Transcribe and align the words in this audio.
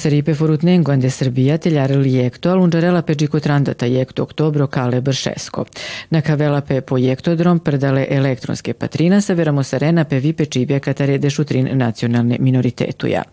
Ramo 0.00 0.08
seripe 0.08 0.34
forutnengo 0.34 0.92
ande 0.92 1.10
Srbia 1.10 1.58
tegliare 1.58 1.94
liecto 1.94 2.50
allungerella 2.50 3.02
per 3.02 3.16
gicotranda 3.16 3.74
tajekto 3.74 4.22
oktobro 4.22 4.66
kale 4.66 5.00
bršesko. 5.00 5.66
Na 6.08 6.22
kavela 6.22 6.62
pe 6.62 6.80
projektodrom 6.80 7.58
predale 7.58 8.06
elektronske 8.08 8.72
patrina 8.74 9.20
sa 9.20 9.34
veramo 9.34 9.62
serena 9.62 10.04
pe 10.04 10.18
vipe 10.18 10.46
čibje 10.46 10.78
katare 10.80 11.18
dešutrin 11.18 11.68
nacionalne 11.76 12.38
minoritetuja. 12.40 13.24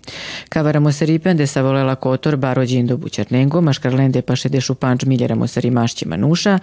Kavaramo 0.50 0.92
seripe 0.92 1.30
ande 1.30 1.48
sa 1.48 1.62
volela 1.62 1.96
kotor 1.96 2.36
baro 2.36 2.66
džindo 2.66 2.98
bučernengo, 2.98 3.62
maškarlende 3.62 4.22
paše 4.22 4.50
dešu 4.50 4.76
panč 4.76 5.06
miljeramo 5.06 5.48
seri 5.48 5.72
mašće 5.72 6.08
manuša, 6.08 6.60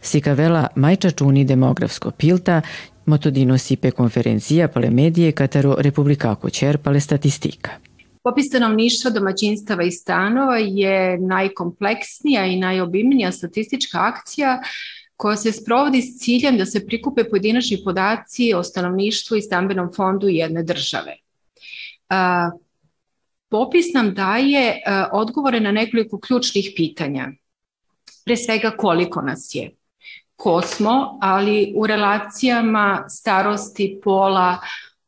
si 0.00 0.20
kavela 0.20 0.68
majča 0.76 1.10
čuni 1.10 1.44
demografsko 1.44 2.10
pilta, 2.10 2.62
motodino 3.06 3.58
sipe 3.58 3.90
konferencija 3.90 4.68
pale 4.68 4.90
medije 4.90 5.32
kataro 5.32 5.76
republikako 5.80 6.50
čer 6.50 6.78
pale 6.78 7.00
statistika. 7.00 7.87
Popis 8.22 8.46
stanovništva, 8.46 9.10
domaćinstava 9.10 9.82
i 9.82 9.90
stanova 9.90 10.58
je 10.58 11.18
najkompleksnija 11.18 12.46
i 12.46 12.56
najobimnija 12.56 13.32
statistička 13.32 13.98
akcija 14.00 14.62
koja 15.16 15.36
se 15.36 15.52
sprovodi 15.52 16.02
s 16.02 16.18
ciljem 16.18 16.58
da 16.58 16.66
se 16.66 16.86
prikupe 16.86 17.24
pojedinačni 17.24 17.80
podaci 17.84 18.54
o 18.54 18.62
stanovništvu 18.62 19.36
i 19.36 19.42
stambenom 19.42 19.92
fondu 19.96 20.28
jedne 20.28 20.62
države. 20.62 21.16
Popis 23.48 23.92
nam 23.94 24.14
daje 24.14 24.82
odgovore 25.12 25.60
na 25.60 25.72
nekoliko 25.72 26.20
ključnih 26.20 26.72
pitanja. 26.76 27.28
Pre 28.24 28.36
svega 28.36 28.70
koliko 28.76 29.22
nas 29.22 29.50
je, 29.54 29.70
ko 30.36 30.62
smo, 30.62 31.18
ali 31.20 31.72
u 31.76 31.86
relacijama 31.86 33.04
starosti, 33.08 34.00
pola, 34.04 34.58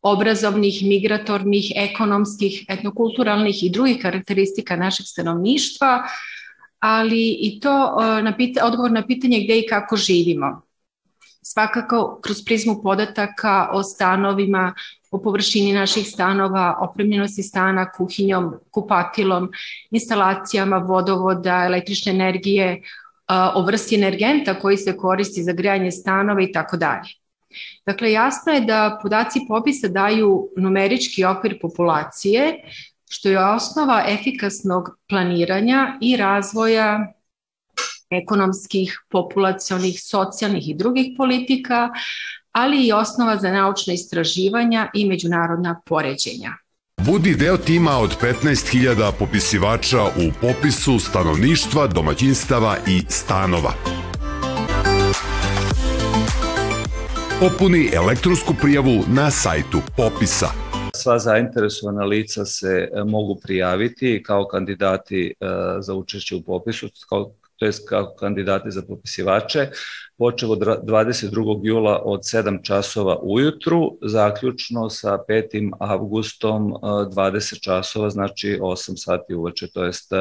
obrazovnih, 0.03 0.83
migratornih, 0.83 1.73
ekonomskih, 1.77 2.65
etnokulturalnih 2.69 3.65
i 3.65 3.71
drugih 3.71 3.99
karakteristika 4.03 4.77
našeg 4.77 5.07
stanovništva, 5.07 6.03
ali 6.79 7.37
i 7.41 7.61
to 7.61 7.97
na 8.23 8.37
pita, 8.37 8.67
odgovor 8.67 8.91
na 8.91 9.07
pitanje 9.07 9.45
gde 9.45 9.59
i 9.59 9.67
kako 9.67 9.97
živimo. 9.97 10.63
Svakako 11.43 12.21
kroz 12.23 12.45
prizmu 12.45 12.81
podataka 12.83 13.69
o 13.73 13.83
stanovima, 13.83 14.75
o 15.11 15.23
površini 15.23 15.73
naših 15.73 16.07
stanova, 16.09 16.79
opremljenosti 16.81 17.43
stana, 17.43 17.91
kuhinjom, 17.93 18.55
kupatilom, 18.71 19.51
instalacijama 19.91 20.77
vodovoda, 20.77 21.65
električne 21.67 22.13
energije, 22.13 22.83
o 23.55 23.63
vrsti 23.63 23.95
energenta 23.95 24.55
koji 24.55 24.77
se 24.77 24.97
koristi 24.97 25.43
za 25.43 25.53
grejanje 25.53 25.91
stanova 25.91 26.43
i 26.43 26.53
tako 26.53 26.77
dalje. 26.77 27.20
Dakle, 27.87 28.13
jasno 28.13 28.53
je 28.53 28.61
da 28.61 28.99
podaci 29.03 29.41
popisa 29.49 29.89
daju 29.89 30.49
numerički 30.57 31.25
okvir 31.25 31.59
populacije, 31.61 32.55
što 33.09 33.29
je 33.29 33.45
osnova 33.45 34.05
efikasnog 34.09 34.99
planiranja 35.09 35.99
i 36.01 36.17
razvoja 36.17 37.13
ekonomskih, 38.11 39.05
populacionih, 39.09 40.03
socijalnih 40.03 40.69
i 40.69 40.75
drugih 40.75 41.07
politika, 41.17 41.89
ali 42.53 42.87
i 42.87 42.93
osnova 42.93 43.37
za 43.37 43.53
naučne 43.53 43.95
istraživanja 43.95 44.91
i 44.95 45.09
međunarodna 45.09 45.81
poređenja. 45.87 46.53
Budi 47.07 47.35
deo 47.35 47.57
tima 47.57 47.99
od 47.99 48.17
15.000 48.23 49.13
popisivača 49.19 50.03
u 50.05 50.33
popisu 50.41 50.99
stanovništva, 50.99 51.87
domaćinstava 51.87 52.77
i 52.89 53.03
stanova. 53.09 54.00
Popuni 57.41 57.91
elektronsku 57.95 58.55
prijavu 58.61 59.05
na 59.15 59.31
sajtu 59.31 59.79
popisa. 59.97 60.47
Sva 60.97 61.19
zainteresovana 61.19 62.05
lica 62.05 62.45
se 62.45 62.89
e, 62.93 63.05
mogu 63.05 63.41
prijaviti 63.43 64.23
kao 64.27 64.47
kandidati 64.47 65.35
e, 65.41 65.47
za 65.81 65.95
učešće 65.95 66.37
u 66.37 66.43
popisu, 66.43 66.89
kao 67.09 67.33
to 67.57 67.67
je 67.67 67.73
kao 67.89 68.15
kandidati 68.19 68.71
za 68.71 68.83
popisivače, 68.83 69.69
počeo 70.19 70.51
od 70.51 70.59
22. 70.59 71.61
jula 71.63 72.03
od 72.05 72.21
7 72.21 72.63
časova 72.63 73.19
ujutru, 73.23 73.99
zaključno 74.03 74.91
sa 74.91 75.19
5. 75.29 75.71
avgustom 75.81 76.73
20 76.83 77.57
e, 77.57 77.61
časova, 77.61 78.11
znači 78.11 78.59
8 78.63 78.97
sati 78.97 79.35
uveče, 79.35 79.67
to 79.75 79.85
jest 79.85 80.13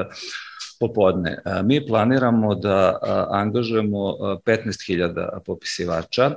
popodne. 0.80 1.38
Mi 1.64 1.88
planiramo 1.88 2.56
da 2.56 3.00
angažujemo 3.30 4.00
15.000 4.46 5.40
popisivača. 5.46 6.32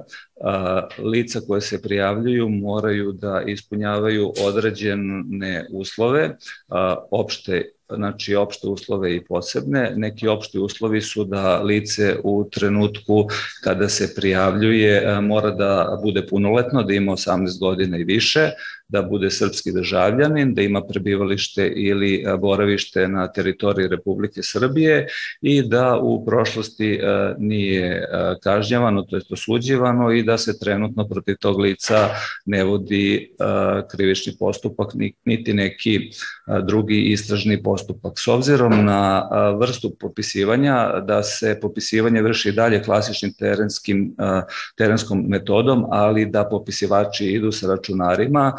Lica 0.98 1.40
koje 1.46 1.60
se 1.60 1.82
prijavljuju 1.82 2.48
moraju 2.48 3.12
da 3.12 3.42
ispunjavaju 3.46 4.32
određene 4.44 5.66
uslove, 5.70 6.36
opšte 7.10 7.70
znači 7.96 8.34
opšte 8.34 8.68
uslove 8.68 9.16
i 9.16 9.24
posebne. 9.24 9.92
Neki 9.96 10.28
opšti 10.28 10.58
uslovi 10.58 11.00
su 11.00 11.24
da 11.24 11.62
lice 11.62 12.16
u 12.24 12.48
trenutku 12.52 13.26
kada 13.64 13.88
se 13.88 14.14
prijavljuje 14.14 15.20
mora 15.20 15.50
da 15.50 16.00
bude 16.02 16.26
punoletno, 16.26 16.82
da 16.82 16.94
ima 16.94 17.12
18 17.12 17.60
godina 17.60 17.98
i 17.98 18.04
više, 18.04 18.50
da 18.88 19.02
bude 19.02 19.30
srpski 19.30 19.72
državljanin, 19.72 20.54
da 20.54 20.62
ima 20.62 20.82
prebivalište 20.82 21.72
ili 21.76 22.24
boravište 22.40 23.08
na 23.08 23.32
teritoriji 23.32 23.88
Republike 23.88 24.40
Srbije 24.42 25.06
i 25.40 25.62
da 25.62 25.98
u 25.98 26.24
prošlosti 26.24 27.00
nije 27.38 28.08
kažnjavano, 28.42 29.02
to 29.02 29.16
je 29.16 29.22
osuđivano 29.30 30.12
i 30.12 30.22
da 30.22 30.31
se 30.38 30.58
trenutno 30.58 31.08
protiv 31.08 31.36
tog 31.40 31.60
lica 31.60 32.08
ne 32.46 32.64
vodi 32.64 33.30
krivični 33.90 34.32
postupak 34.38 34.92
niti 35.24 35.54
neki 35.54 36.10
drugi 36.62 37.00
istražni 37.00 37.62
postupak. 37.62 38.12
S 38.16 38.28
obzirom 38.28 38.84
na 38.84 39.28
vrstu 39.60 39.90
popisivanja, 40.00 41.00
da 41.00 41.22
se 41.22 41.58
popisivanje 41.60 42.22
vrši 42.22 42.52
dalje 42.52 42.82
klasičnim 42.82 43.32
terenskim, 43.32 44.14
terenskom 44.76 45.24
metodom, 45.28 45.86
ali 45.90 46.26
da 46.26 46.44
popisivači 46.44 47.26
idu 47.26 47.52
sa 47.52 47.66
računarima, 47.66 48.52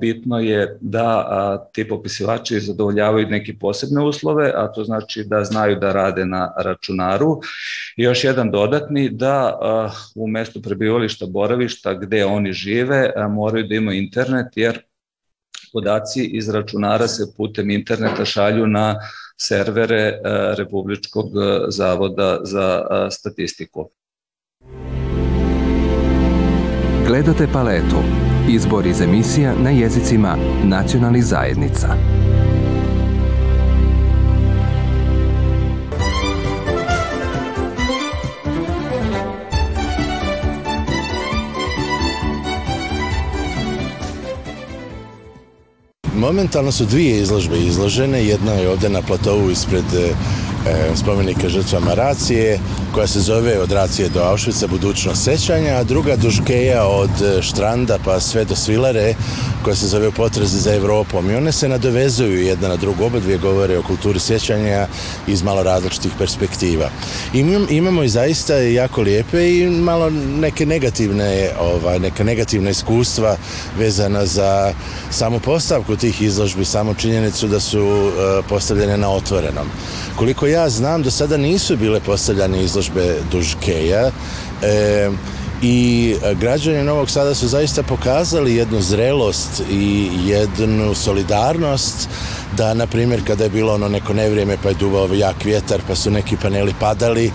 bitno 0.00 0.38
je 0.38 0.76
da 0.80 1.68
ti 1.72 1.88
popisivači 1.88 2.60
zadovoljavaju 2.60 3.26
neke 3.26 3.58
posebne 3.60 4.04
uslove, 4.04 4.52
a 4.54 4.72
to 4.72 4.84
znači 4.84 5.24
da 5.24 5.44
znaju 5.44 5.76
da 5.76 5.92
rade 5.92 6.26
na 6.26 6.52
računaru. 6.56 7.40
I 7.96 8.02
još 8.02 8.24
jedan 8.24 8.50
dodatni, 8.50 9.08
da 9.08 9.58
u 10.14 10.28
mestu 10.28 10.62
prebivališta, 10.98 11.26
boravišta 11.26 11.94
gde 11.94 12.24
oni 12.24 12.52
žive, 12.52 13.12
moraju 13.30 13.66
da 13.66 13.74
imaju 13.74 13.98
internet, 13.98 14.46
jer 14.56 14.80
podaci 15.72 16.24
iz 16.24 16.48
računara 16.48 17.08
se 17.08 17.24
putem 17.36 17.70
interneta 17.70 18.24
šalju 18.24 18.66
na 18.66 18.96
servere 19.36 20.18
Republičkog 20.58 21.26
zavoda 21.68 22.38
za 22.42 22.82
statistiku. 23.10 23.90
Gledate 27.06 27.46
paletu. 27.52 28.02
Izbor 28.50 28.86
iz 28.86 29.00
emisija 29.00 29.54
na 29.62 29.70
jezicima 29.70 30.36
nacionalnih 30.64 31.24
zajednica. 31.24 31.88
Momentalno 46.18 46.72
su 46.72 46.84
dvije 46.84 47.20
izložbe 47.20 47.58
izložene, 47.58 48.24
jedna 48.24 48.52
je 48.52 48.68
ovde 48.68 48.88
na 48.88 49.02
platovu 49.02 49.50
ispred 49.50 49.84
e, 49.94 50.14
spomenika 50.96 51.48
žrtvama 51.48 51.94
Racije, 51.94 52.58
koja 52.94 53.06
se 53.06 53.20
zove 53.20 53.60
od 53.60 53.72
Racije 53.72 54.08
do 54.08 54.20
Auschwitza, 54.20 54.66
budućnost 54.66 55.24
sećanja, 55.24 55.74
a 55.74 55.84
druga 55.84 56.16
dužkeja 56.16 56.84
od 56.84 57.10
e, 57.22 57.42
Štranda 57.42 57.98
pa 58.04 58.20
sve 58.20 58.44
do 58.44 58.56
Svilare, 58.56 59.14
koja 59.62 59.76
se 59.76 59.86
zove 59.86 60.10
potrazi 60.10 60.58
za 60.58 60.74
Evropom. 60.74 61.30
I 61.30 61.36
one 61.36 61.52
se 61.52 61.68
nadovezuju 61.68 62.42
jedna 62.42 62.68
na 62.68 62.76
drugu, 62.76 63.04
oba 63.04 63.20
dvije 63.20 63.38
govore 63.38 63.78
o 63.78 63.82
kulturi 63.82 64.20
sjećanja 64.20 64.86
iz 65.26 65.42
malo 65.42 65.62
različitih 65.62 66.12
perspektiva. 66.18 66.90
I 67.34 67.44
imamo 67.70 68.02
i 68.02 68.08
zaista 68.08 68.54
jako 68.54 69.02
lijepe 69.02 69.50
i 69.50 69.66
malo 69.70 70.10
neke 70.40 70.66
negativne, 70.66 71.50
ovaj, 71.60 71.98
neka 71.98 72.24
negativna 72.24 72.70
iskustva 72.70 73.36
vezana 73.78 74.26
za 74.26 74.72
samu 75.10 75.40
postavku 75.40 75.96
tih 75.96 76.22
izložbi, 76.22 76.64
samo 76.64 76.94
činjenicu 76.94 77.48
da 77.48 77.60
su 77.60 77.80
uh, 77.80 78.44
postavljene 78.48 78.96
na 78.96 79.10
otvorenom. 79.10 79.66
Koliko 80.16 80.46
ja 80.46 80.57
znam, 80.68 81.02
do 81.02 81.10
sada 81.10 81.36
nisu 81.36 81.76
bile 81.76 82.00
postavljane 82.00 82.62
izložbe 82.64 83.16
Dužkeja, 83.32 84.10
e, 84.62 85.10
i 85.62 86.14
građani 86.40 86.84
Novog 86.84 87.10
Sada 87.10 87.34
su 87.34 87.48
zaista 87.48 87.82
pokazali 87.82 88.54
jednu 88.54 88.80
zrelost 88.80 89.62
i 89.70 90.08
jednu 90.26 90.94
solidarnost 90.94 92.08
da, 92.56 92.74
na 92.74 92.86
primjer, 92.86 93.26
kada 93.26 93.44
je 93.44 93.50
bilo 93.50 93.74
ono 93.74 93.88
neko 93.88 94.12
nevrijeme 94.12 94.56
pa 94.62 94.68
je 94.68 94.74
duvao 94.74 95.08
jak 95.14 95.44
vjetar 95.44 95.80
pa 95.88 95.94
su 95.94 96.10
neki 96.10 96.36
paneli 96.36 96.74
padali, 96.80 97.26
e, 97.26 97.30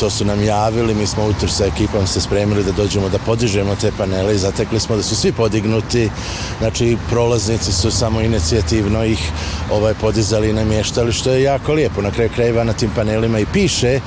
to 0.00 0.10
su 0.10 0.24
nam 0.24 0.44
javili, 0.44 0.94
mi 0.94 1.06
smo 1.06 1.26
utr 1.26 1.50
sa 1.50 1.66
ekipom 1.66 2.06
se 2.06 2.20
spremili 2.20 2.64
da 2.64 2.72
dođemo 2.72 3.08
da 3.08 3.18
podižemo 3.18 3.76
te 3.76 3.92
panele 3.98 4.34
i 4.34 4.38
zatekli 4.38 4.80
smo 4.80 4.96
da 4.96 5.02
su 5.02 5.16
svi 5.16 5.32
podignuti, 5.32 6.10
znači 6.58 6.96
prolaznici 7.10 7.72
su 7.72 7.90
samo 7.90 8.20
inicijativno 8.20 9.04
ih 9.04 9.30
ovaj, 9.70 9.94
podizali 9.94 10.50
i 10.50 10.52
namještali, 10.52 11.12
što 11.12 11.30
je 11.30 11.42
jako 11.42 11.72
lijepo. 11.72 12.02
Na 12.02 12.10
kraju 12.10 12.30
krajeva 12.34 12.64
na 12.64 12.72
tim 12.72 12.90
panelima 12.96 13.38
i 13.38 13.46
piše 13.52 13.88
e, 13.88 14.00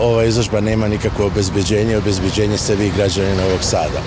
ova 0.00 0.24
izložba 0.24 0.60
nema 0.60 0.88
nikakvo 0.88 1.26
obezbeđenje, 1.26 1.96
obezbeđenje 1.96 2.58
ste 2.58 2.74
vi 2.74 2.92
građani 2.96 3.36
Novog 3.36 3.62
Sada. 3.62 4.00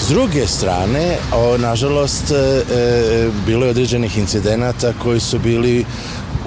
S 0.00 0.08
druge 0.08 0.46
strane, 0.46 1.16
o, 1.32 1.58
nažalost, 1.58 2.30
e, 2.30 2.34
e, 2.34 3.30
bilo 3.46 3.64
je 3.64 3.70
određenih 3.70 4.18
incidenata 4.18 4.92
koji 5.02 5.20
su 5.20 5.38
bili 5.38 5.84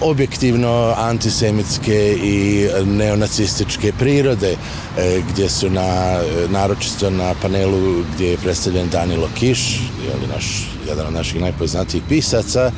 objektivno 0.02 0.94
antisemitske 0.98 2.18
i 2.24 2.68
neonacističke 2.86 3.94
prirode 4.00 4.52
e, 4.98 5.22
gdje 5.30 5.50
su 5.50 5.70
na, 5.70 6.20
naročisto 6.50 7.10
na 7.10 7.34
panelu 7.42 8.04
gdje 8.14 8.32
je 8.32 8.38
predstavljen 8.38 8.90
Danilo 8.90 9.30
Kiš, 9.40 9.80
je 9.80 10.28
naš, 10.36 10.70
jedan 10.88 11.08
od 11.08 11.14
naših 11.14 11.42
najpoznatijih 11.42 12.04
pisaca, 12.10 12.72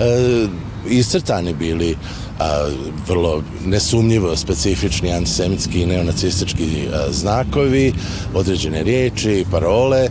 e, 0.00 0.46
iscrtani 0.88 1.54
bili 1.54 1.96
a, 2.38 2.68
vrlo 3.08 3.42
nesumnjivo 3.64 4.36
specifični 4.36 5.12
antisemitski 5.12 5.80
i 5.80 5.86
neonacistički 5.86 6.88
a, 6.92 7.12
znakovi, 7.12 7.92
određene 8.34 8.82
riječi, 8.82 9.44
parole, 9.50 10.00
e, 10.04 10.08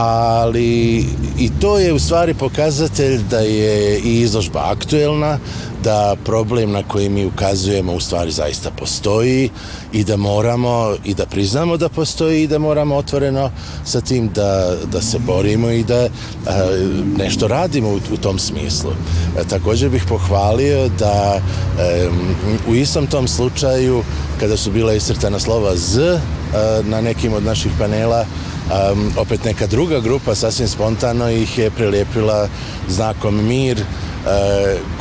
ali 0.00 1.04
i 1.38 1.50
to 1.60 1.78
je 1.78 1.92
u 1.92 1.98
stvari 1.98 2.34
pokazatelj 2.34 3.20
da 3.30 3.38
je 3.38 3.98
i 3.98 4.20
izložba 4.20 4.60
aktuelna, 4.70 5.38
da 5.84 6.16
problem 6.24 6.72
na 6.72 6.82
koji 6.82 7.08
mi 7.08 7.26
ukazujemo 7.26 7.92
u 7.92 8.00
stvari 8.00 8.30
zaista 8.30 8.70
postoji 8.70 9.50
i 9.92 10.04
da 10.04 10.16
moramo 10.16 10.96
i 11.04 11.14
da 11.14 11.26
priznamo 11.26 11.76
da 11.76 11.88
postoji 11.88 12.42
i 12.42 12.46
da 12.46 12.58
moramo 12.58 12.96
otvoreno 12.96 13.50
sa 13.84 14.00
tim 14.00 14.28
da, 14.28 14.76
da 14.92 15.02
se 15.02 15.18
borimo 15.18 15.70
i 15.70 15.84
da 15.84 16.04
a, 16.04 16.08
nešto 17.18 17.48
radimo 17.48 17.88
u, 17.88 17.96
u 18.12 18.16
tom 18.16 18.38
smislu. 18.38 18.90
A, 19.38 19.44
također 19.44 19.90
bih 19.90 20.04
pohvalio 20.08 20.88
da 20.98 21.38
a, 21.38 21.40
u 22.68 22.74
istom 22.74 23.06
tom 23.06 23.28
slučaju 23.28 24.02
kada 24.40 24.56
su 24.56 24.70
bila 24.70 24.94
iscrtana 24.94 25.38
slova 25.38 25.76
Z 25.76 26.18
na 26.84 27.00
nekim 27.00 27.32
od 27.32 27.44
naših 27.44 27.72
panela 27.78 28.24
um, 28.70 29.12
opet 29.16 29.44
neka 29.44 29.66
druga 29.66 30.00
grupa 30.00 30.34
sasvim 30.34 30.68
spontano 30.68 31.30
ih 31.30 31.58
je 31.58 31.70
prelijepila 31.70 32.48
znakom 32.88 33.46
mir 33.46 33.84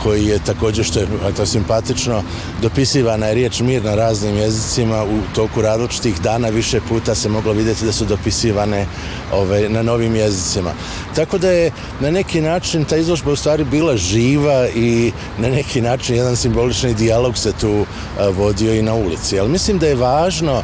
koji 0.04 0.26
je 0.26 0.40
također 0.40 0.86
što 0.86 1.00
je 1.00 1.08
to 1.38 1.46
simpatično 1.46 2.24
dopisivana 2.62 3.28
je 3.28 3.34
riječ 3.34 3.60
mir 3.60 3.84
na 3.84 3.96
raznim 3.96 4.38
jezicima 4.38 5.04
u 5.04 5.36
toku 5.36 5.62
različitih 5.62 6.22
dana 6.22 6.50
više 6.50 6.82
puta 6.90 7.16
se 7.16 7.30
moglo 7.30 7.54
vidjeti 7.54 7.86
da 7.86 7.92
su 7.92 8.06
dopisivane 8.06 8.86
ove, 9.34 9.70
na 9.70 9.82
novim 9.82 10.16
jezicima. 10.16 10.72
Tako 11.16 11.38
da 11.38 11.52
je 11.52 11.72
na 12.00 12.12
neki 12.12 12.42
način 12.42 12.86
ta 12.86 12.98
izložba 12.98 13.32
u 13.32 13.36
stvari 13.36 13.64
bila 13.64 13.98
živa 13.98 14.68
i 14.76 15.12
na 15.38 15.50
neki 15.50 15.82
način 15.82 16.16
jedan 16.16 16.36
simbolični 16.36 16.94
dijalog 16.94 17.38
se 17.38 17.52
tu 17.52 17.72
e, 17.80 17.86
vodio 18.30 18.74
i 18.74 18.82
na 18.82 18.94
ulici. 18.94 19.40
Ali 19.40 19.50
mislim 19.50 19.78
da 19.78 19.88
je 19.88 19.96
važno 19.96 20.54
e, 20.54 20.64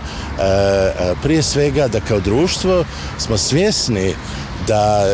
prije 1.23 1.43
svega 1.43 1.87
da 1.87 1.99
kao 1.99 2.19
društvo 2.19 2.85
smo 3.17 3.37
svjesni 3.37 4.13
da, 4.67 5.05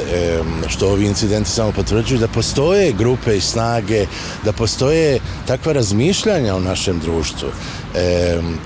što 0.67 0.89
ovi 0.89 1.05
incidenti 1.05 1.49
samo 1.49 1.71
potvrđuju, 1.71 2.19
da 2.19 2.27
postoje 2.27 2.91
grupe 2.91 3.37
i 3.37 3.41
snage, 3.41 4.05
da 4.45 4.51
postoje 4.51 5.19
takva 5.47 5.73
razmišljanja 5.73 6.55
u 6.55 6.59
našem 6.59 6.99
društvu. 6.99 7.49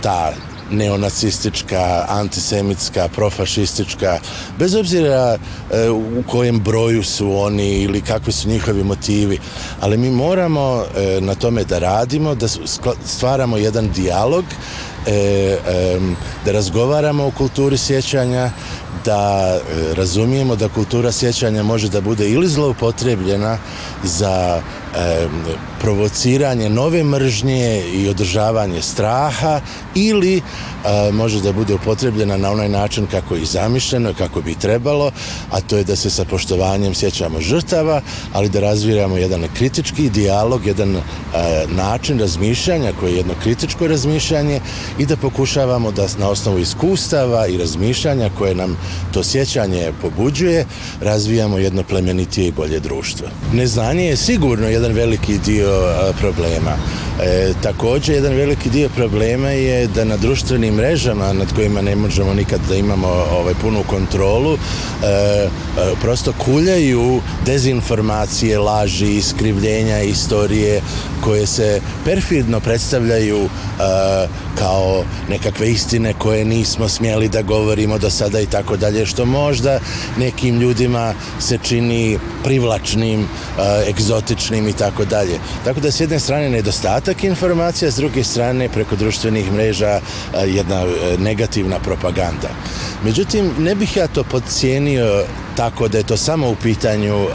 Ta 0.02 0.34
neonacistička, 0.72 2.06
antisemitska, 2.10 3.08
profašistička, 3.16 4.20
bez 4.60 4.76
obzira 4.76 5.38
e, 5.72 5.90
u 5.90 6.24
kojem 6.28 6.60
broju 6.60 7.04
su 7.04 7.38
oni 7.38 7.82
ili 7.82 8.02
kakvi 8.02 8.34
su 8.34 8.50
njihovi 8.50 8.84
motivi, 8.84 9.40
ali 9.82 9.98
mi 9.98 10.12
moramo 10.12 10.84
e, 10.84 11.22
na 11.22 11.36
tome 11.36 11.64
da 11.64 11.80
radimo, 11.80 12.36
da 12.36 12.48
stvaramo 13.06 13.58
jedan 13.58 13.92
dijalog, 13.92 14.46
e, 15.06 15.58
da 16.46 16.52
razgovaramo 16.52 17.26
o 17.26 17.32
kulturi 17.32 17.78
sjećanja, 17.78 18.52
da 19.06 19.58
razumijemo 19.94 20.56
da 20.56 20.70
kultura 20.70 21.12
sjećanja 21.12 21.64
može 21.64 21.90
da 21.90 22.02
bude 22.02 22.30
ili 22.30 22.48
zloupotrebljena 22.48 23.58
za 24.04 24.62
provociranje 25.82 26.70
nove 26.70 27.04
mržnje 27.04 27.84
i 27.94 28.10
održavanje 28.10 28.82
straha 28.82 29.62
ili 29.96 30.42
a, 30.86 31.10
može 31.14 31.42
da 31.42 31.52
bude 31.52 31.74
upotrebljena 31.74 32.38
na 32.38 32.52
onaj 32.52 32.70
način 32.70 33.08
kako 33.12 33.36
je 33.36 33.46
zamišljeno 33.46 34.10
i 34.10 34.14
kako 34.14 34.42
bi 34.42 34.56
trebalo, 34.56 35.12
a 35.52 35.62
to 35.62 35.78
je 35.78 35.84
da 35.84 35.96
se 35.96 36.10
sa 36.10 36.26
poštovanjem 36.26 36.94
sjećamo 36.94 37.42
žrtava, 37.42 38.02
ali 38.34 38.50
da 38.50 38.60
razvijamo 38.60 39.18
jedan 39.18 39.48
kritički 39.58 40.10
dijalog, 40.10 40.66
jedan 40.66 40.96
a, 40.96 41.02
način 41.68 42.20
razmišljanja 42.20 42.94
koji 43.00 43.12
je 43.12 43.18
jedno 43.18 43.34
kritičko 43.44 43.88
razmišljanje 43.88 44.60
i 45.00 45.06
da 45.06 45.16
pokušavamo 45.18 45.92
da 45.92 46.08
na 46.18 46.30
osnovu 46.30 46.60
iskustava 46.60 47.48
i 47.48 47.58
razmišljanja 47.58 48.30
koje 48.38 48.56
nam 48.56 48.78
to 49.14 49.24
sjećanje 49.24 49.92
pobuđuje, 50.02 50.66
razvijamo 51.02 51.58
jedno 51.58 51.84
plemenitije 51.84 52.48
i 52.48 52.52
bolje 52.52 52.80
društvo. 52.80 53.28
Neznanje 53.54 54.06
je 54.06 54.18
sigurno 54.18 54.68
jedan 54.68 54.92
veliki 54.92 55.38
dio 55.38 55.70
problema. 56.20 56.78
E, 57.22 57.54
također, 57.64 58.16
jedan 58.16 58.34
veliki 58.34 58.70
dio 58.70 58.90
problema 58.90 59.50
je 59.50 59.88
da 59.88 60.04
na 60.04 60.18
društvenim 60.18 60.76
mrežama 60.76 61.34
nad 61.34 61.54
kojima 61.56 61.82
ne 61.82 61.96
možemo 61.96 62.34
nikad 62.34 62.60
da 62.70 62.76
imamo 62.76 63.08
ovaj, 63.08 63.54
punu 63.62 63.84
kontrolu 63.88 64.54
e, 64.54 64.58
e, 65.08 65.50
prosto 66.02 66.34
kuljaju 66.46 67.22
dezinformacije, 67.46 68.60
laži, 68.60 69.16
iskrivljenja 69.16 70.02
istorije 70.02 70.82
koje 71.24 71.48
se 71.48 71.82
perfidno 72.06 72.60
predstavljaju 72.60 73.44
e, 73.44 74.28
kao 74.56 75.04
nekakve 75.30 75.72
istine 75.72 76.14
koje 76.14 76.46
nismo 76.46 76.90
smjeli 76.90 77.30
da 77.30 77.42
govorimo 77.42 77.98
do 77.98 78.10
sada 78.10 78.40
i 78.40 78.46
tako 78.46 78.78
dalje, 78.78 79.06
što 79.06 79.26
možda 79.26 79.80
nekim 80.18 80.60
ljudima 80.60 81.14
se 81.40 81.58
čini 81.64 82.20
privlačnim, 82.44 83.22
e, 83.22 83.90
egzotičnim 83.90 84.68
i 84.68 84.74
tako 84.74 85.06
dalje. 85.06 85.40
Tako 85.64 85.80
da 85.80 85.92
s 85.92 86.00
jedne 86.00 86.20
strane 86.20 86.50
nedostatak 86.50 87.24
informacija, 87.24 87.92
s 87.92 87.96
druge 87.96 88.24
strane 88.24 88.70
preko 88.70 88.96
društvenih 88.96 89.52
mreža 89.52 89.90
e, 89.90 90.02
jedna 90.48 90.82
e, 90.82 91.18
negativna 91.18 91.80
propaganda. 91.80 92.50
Međutim, 93.04 93.52
ne 93.60 93.76
bih 93.76 93.98
ja 93.98 94.08
to 94.08 94.24
podcijenio 94.24 95.24
tako 95.56 95.88
da 95.88 95.98
je 95.98 96.04
to 96.04 96.18
samo 96.18 96.50
u 96.50 96.56
pitanju 96.56 97.28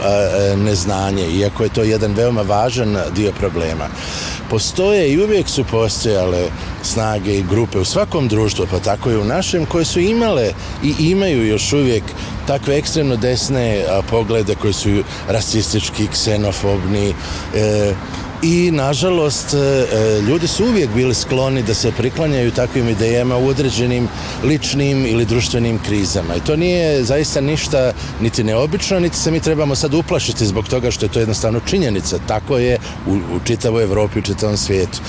neznanje, 0.57 1.27
iako 1.27 1.63
je 1.63 1.69
to 1.69 1.83
jedan 1.83 2.13
veoma 2.13 2.41
važan 2.41 2.97
dio 3.15 3.31
problema. 3.31 3.87
Postoje 4.51 5.13
i 5.13 5.23
uvijek 5.23 5.49
su 5.49 5.63
postojale 5.63 6.49
snage 6.83 7.37
i 7.37 7.43
grupe 7.43 7.79
u 7.79 7.85
svakom 7.85 8.27
društvu, 8.27 8.67
pa 8.71 8.79
tako 8.79 9.11
i 9.11 9.17
u 9.17 9.23
našem, 9.23 9.65
koje 9.65 9.85
su 9.85 9.99
imale 9.99 10.51
i 10.83 10.93
imaju 10.99 11.47
još 11.47 11.73
uvijek 11.73 12.03
takve 12.47 12.77
ekstremno 12.77 13.15
desne 13.15 13.85
poglede 14.09 14.55
koji 14.55 14.73
su 14.73 14.89
rasistički, 15.29 16.07
ksenofobni, 16.07 17.13
e, 17.55 17.93
i 18.41 18.71
nažalost 18.71 19.53
e, 19.53 19.57
e, 19.57 20.21
ljudi 20.21 20.47
su 20.47 20.65
uvijek 20.65 20.89
bili 20.89 21.13
skloni 21.13 21.63
da 21.63 21.73
se 21.73 21.91
priklanjaju 21.91 22.51
takvim 22.51 22.89
idejama 22.89 23.37
u 23.37 23.47
određenim 23.47 24.07
ličnim 24.43 25.05
ili 25.05 25.25
društvenim 25.25 25.79
krizama. 25.79 26.35
I 26.35 26.39
to 26.39 26.55
nije 26.55 27.03
zaista 27.03 27.41
ništa 27.41 27.93
niti 28.21 28.43
neobično 28.43 28.99
niti 28.99 29.17
se 29.17 29.31
mi 29.31 29.39
trebamo 29.39 29.75
sad 29.75 29.93
uplašiti 29.93 30.45
zbog 30.45 30.67
toga 30.67 30.91
što 30.91 31.05
je 31.05 31.11
to 31.11 31.19
jednostavno 31.19 31.59
činjenica. 31.65 32.17
Tako 32.27 32.57
je 32.57 32.77
u, 33.07 33.11
u 33.13 33.39
čitavoj 33.45 33.83
Evropi 33.83 34.19
u 34.19 34.21
čitavom 34.21 34.57
svijetu. 34.57 34.99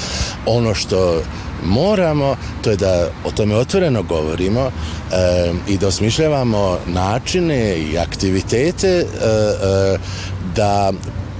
Ono 0.47 0.75
što 0.75 1.23
moramo 1.65 2.37
to 2.62 2.71
je 2.71 2.77
da 2.77 3.09
o 3.25 3.31
tome 3.31 3.57
otvoreno 3.57 4.03
govorimo 4.03 4.61
e, 4.61 5.53
i 5.69 5.79
da 5.79 5.89
osmišljavamo 5.89 6.79
načine 6.87 7.77
i 7.77 7.99
aktivitete 7.99 8.89
e, 8.89 9.05
e, 9.05 9.99
da 10.57 10.93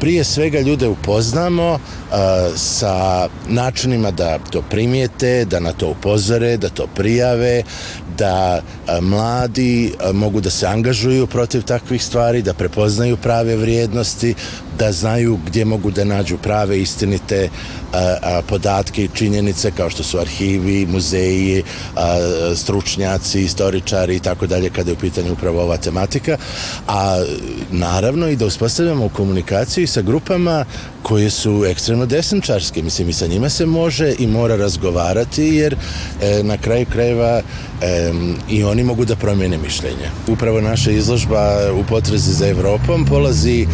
prije 0.03 0.25
svega 0.25 0.61
ljude 0.61 0.89
upoznamo 0.89 1.79
sa 2.57 3.29
načinima 3.49 4.11
da 4.11 4.39
to 4.39 4.63
primijete, 4.63 5.45
da 5.45 5.61
na 5.61 5.73
to 5.73 5.89
upozore, 5.89 6.57
da 6.57 6.69
to 6.69 6.87
prijave, 6.95 7.63
da 8.19 8.61
a, 8.87 9.01
mladi 9.01 9.93
a, 10.01 10.13
mogu 10.13 10.41
da 10.41 10.51
se 10.51 10.67
angažuju 10.67 11.27
protiv 11.27 11.63
takvih 11.63 12.05
stvari, 12.05 12.43
da 12.43 12.55
prepoznaju 12.55 13.17
prave 13.17 13.57
vrijednosti, 13.57 14.35
da 14.79 14.93
znaju 14.93 15.39
gdje 15.47 15.65
mogu 15.65 15.91
da 15.91 16.05
nađu 16.05 16.39
prave 16.39 16.81
istinite 16.81 17.49
a, 17.93 18.41
podatke 18.49 19.05
i 19.05 19.09
činjenice 19.15 19.71
kao 19.71 19.91
što 19.91 20.03
su 20.03 20.19
arhivi, 20.19 20.87
muzeji, 20.87 21.63
stručnjaci, 22.55 23.43
istoričari 23.43 24.17
i 24.17 24.21
tako 24.21 24.47
dalje 24.47 24.71
kada 24.71 24.91
je 24.91 24.95
u 24.95 25.01
pitanju 25.01 25.33
upravo 25.33 25.63
ova 25.63 25.77
tematika, 25.77 26.37
a 26.89 27.25
naravno 27.71 28.29
i 28.29 28.37
da 28.37 28.47
uspostavljamo 28.47 29.09
komunikaciju 29.09 29.89
sa 29.89 30.03
grupama 30.03 30.65
koje 31.03 31.31
su 31.31 31.65
ekstremno 31.67 32.07
desničarske. 32.07 32.83
Mislim, 32.83 33.09
i 33.09 33.13
sa 33.13 33.27
njima 33.27 33.49
se 33.49 33.67
može 33.67 34.15
i 34.19 34.27
mora 34.27 34.57
razgovarati, 34.57 35.43
jer 35.43 35.77
e, 36.23 36.43
na 36.43 36.57
kraju 36.57 36.87
krajeva 36.93 37.43
e, 37.83 38.13
i 38.49 38.65
oni 38.65 38.85
mogu 38.85 39.05
da 39.05 39.17
promene 39.17 39.59
mišljenje. 39.59 40.11
Upravo 40.29 40.61
naša 40.61 40.91
izložba 40.91 41.73
u 41.81 41.85
potrezi 41.85 42.33
za 42.33 42.49
Evropom 42.49 43.05
polazi 43.05 43.67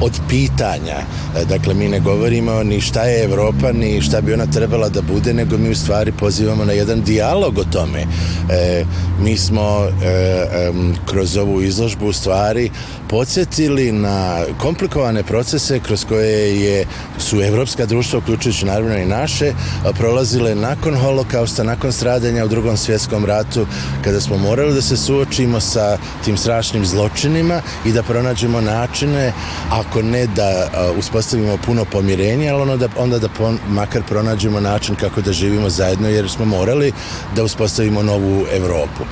od 0.00 0.20
pitanja. 0.28 0.98
E, 1.36 1.44
dakle, 1.44 1.74
mi 1.74 1.88
ne 1.88 2.00
govorimo 2.00 2.62
ni 2.62 2.80
šta 2.80 3.02
je 3.02 3.24
Evropa, 3.24 3.72
ni 3.72 4.02
šta 4.02 4.20
bi 4.20 4.34
ona 4.34 4.46
trebala 4.46 4.88
da 4.88 5.02
bude, 5.02 5.34
nego 5.34 5.58
mi 5.58 5.70
u 5.70 5.74
stvari 5.74 6.12
pozivamo 6.12 6.64
na 6.64 6.72
jedan 6.72 7.02
dijalog 7.02 7.58
o 7.58 7.64
tome. 7.64 8.06
E, 8.50 8.84
mi 9.22 9.36
smo 9.36 9.88
e, 10.02 10.08
e, 10.08 10.72
kroz 11.06 11.36
ovu 11.36 11.62
izložbu 11.62 12.06
u 12.06 12.12
stvari 12.12 12.70
podsjetili 13.08 13.92
na 13.92 14.40
komplikovane 14.58 15.22
procese 15.22 15.80
kroz 15.80 16.04
koje 16.04 16.60
je, 16.60 16.86
su 17.18 17.42
evropska 17.42 17.86
društva, 17.86 18.18
uključujući 18.18 18.66
naravno 18.66 18.96
i 18.96 19.06
naše, 19.06 19.52
prolazile 19.98 20.54
nakon 20.54 20.96
holokausta, 20.96 21.62
nakon 21.62 21.92
stradanja 21.92 22.44
u 22.44 22.48
drugom 22.48 22.76
svjetskom 22.76 23.24
ratu, 23.24 23.55
kada 24.04 24.20
smo 24.20 24.38
morali 24.38 24.74
da 24.74 24.82
se 24.82 24.96
suočimo 24.96 25.60
sa 25.60 25.98
tim 26.24 26.36
strašnim 26.36 26.86
zločinima 26.86 27.62
i 27.84 27.92
da 27.92 28.02
pronađemo 28.02 28.60
načine, 28.60 29.32
ako 29.70 30.02
ne 30.02 30.26
da 30.26 30.68
uspostavimo 30.98 31.56
puno 31.66 31.84
pomirenja, 31.84 32.54
ali 32.54 32.78
da, 32.78 32.88
onda 32.96 33.18
da 33.18 33.28
pon, 33.28 33.58
makar 33.68 34.02
pronađemo 34.08 34.60
način 34.60 34.94
kako 34.94 35.20
da 35.20 35.32
živimo 35.32 35.70
zajedno, 35.70 36.08
jer 36.08 36.30
smo 36.30 36.44
morali 36.44 36.92
da 37.36 37.44
uspostavimo 37.44 38.02
novu 38.02 38.46
Evropu. 38.52 39.04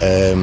E, 0.00 0.34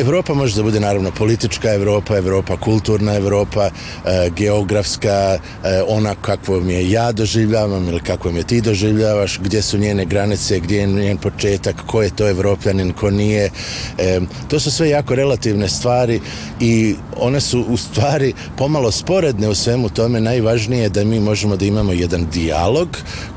Evropa 0.00 0.34
može 0.34 0.56
da 0.56 0.62
bude 0.62 0.80
naravno 0.80 1.10
politička 1.10 1.74
Evropa, 1.74 2.16
Evropa 2.16 2.56
kulturna 2.56 3.14
Evropa, 3.14 3.70
e, 4.04 4.30
geografska, 4.36 5.38
e, 5.64 5.82
ona 5.88 6.14
kakvo 6.14 6.60
mi 6.60 6.72
je 6.72 6.90
ja 6.90 7.12
doživljavam 7.12 7.88
ili 7.88 8.00
kako 8.00 8.32
mi 8.32 8.38
je 8.38 8.46
ti 8.46 8.60
doživljavaš, 8.60 9.38
gdje 9.38 9.62
su 9.62 9.78
njene 9.78 10.04
granice, 10.04 10.60
gdje 10.60 10.78
je 10.78 10.86
njen 10.86 11.18
početak, 11.18 11.76
ko 11.86 12.02
je 12.02 12.10
to 12.10 12.28
evropljanin, 12.28 12.92
ko 12.92 13.10
nije. 13.10 13.50
E, 13.98 14.20
to 14.48 14.60
su 14.60 14.70
sve 14.70 14.88
jako 14.88 15.14
relativne 15.14 15.68
stvari 15.68 16.20
i 16.60 16.94
one 17.16 17.40
su 17.40 17.64
u 17.68 17.76
stvari 17.76 18.32
pomalo 18.56 18.90
sporedne 18.90 19.48
u 19.48 19.54
svemu 19.54 19.88
tome. 19.88 20.20
Najvažnije 20.20 20.82
je 20.82 20.88
da 20.88 21.04
mi 21.04 21.20
možemo 21.20 21.56
da 21.56 21.64
imamo 21.64 21.92
jedan 21.92 22.26
dijalog 22.32 22.88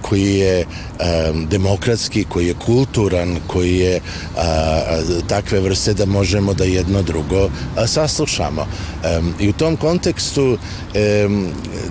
koji 0.01 0.35
je 0.35 0.65
demokratski, 1.49 2.23
koji 2.23 2.47
je 2.47 2.53
kulturan, 2.65 3.37
koji 3.47 3.75
je 3.77 3.99
takve 5.27 5.59
vrste 5.59 5.93
da 6.05 6.11
možemo 6.11 6.53
da 6.53 6.63
jedno 6.63 7.01
drugo 7.01 7.49
saslušamo. 7.87 8.67
I 9.39 9.49
u 9.49 9.53
tom 9.53 9.77
kontekstu 9.77 10.57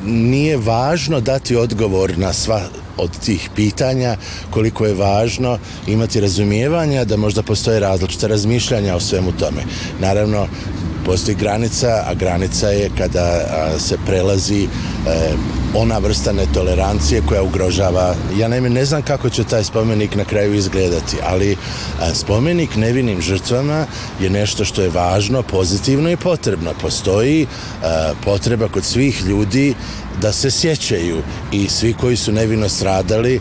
nije 0.04 0.56
važno 0.56 1.20
dati 1.20 1.56
odgovor 1.56 2.18
na 2.18 2.32
sva 2.32 2.60
od 2.96 3.18
tih 3.18 3.50
pitanja, 3.56 4.16
koliko 4.50 4.86
je 4.86 4.94
važno 4.94 5.58
imati 5.86 6.20
razumijevanja 6.20 7.04
da 7.04 7.16
možda 7.16 7.42
postoje 7.42 7.80
različite 7.80 8.28
razmišljanja 8.28 8.96
o 8.96 9.00
svemu 9.00 9.32
tome. 9.32 9.62
Naravno, 10.00 10.46
postoji 11.04 11.36
granica, 11.36 12.04
a 12.06 12.14
granica 12.14 12.68
je 12.68 12.90
kada 12.98 13.40
se 13.78 13.96
prelazi 14.06 14.68
ona 15.74 15.98
vrsta 15.98 16.32
netolerancije 16.32 17.22
koja 17.28 17.42
ugrožava. 17.42 18.14
Ja 18.38 18.48
naime 18.48 18.70
ne 18.70 18.84
znam 18.84 19.02
kako 19.02 19.30
će 19.30 19.44
taj 19.44 19.64
spomenik 19.64 20.16
na 20.16 20.24
kraju 20.24 20.54
izgledati, 20.54 21.16
ali 21.26 21.56
spomenik 22.14 22.76
nevinim 22.76 23.20
žrtvama 23.20 23.86
je 24.20 24.30
nešto 24.30 24.64
što 24.64 24.82
je 24.82 24.90
važno, 24.90 25.42
pozitivno 25.42 26.10
i 26.10 26.16
potrebno. 26.16 26.72
Postoji 26.82 27.46
potreba 28.24 28.68
kod 28.68 28.84
svih 28.84 29.22
ljudi 29.26 29.74
da 30.20 30.32
se 30.32 30.50
sjećaju 30.50 31.22
i 31.52 31.68
svi 31.68 31.92
koji 31.92 32.16
su 32.16 32.32
nevino 32.32 32.68
stradali 32.68 33.40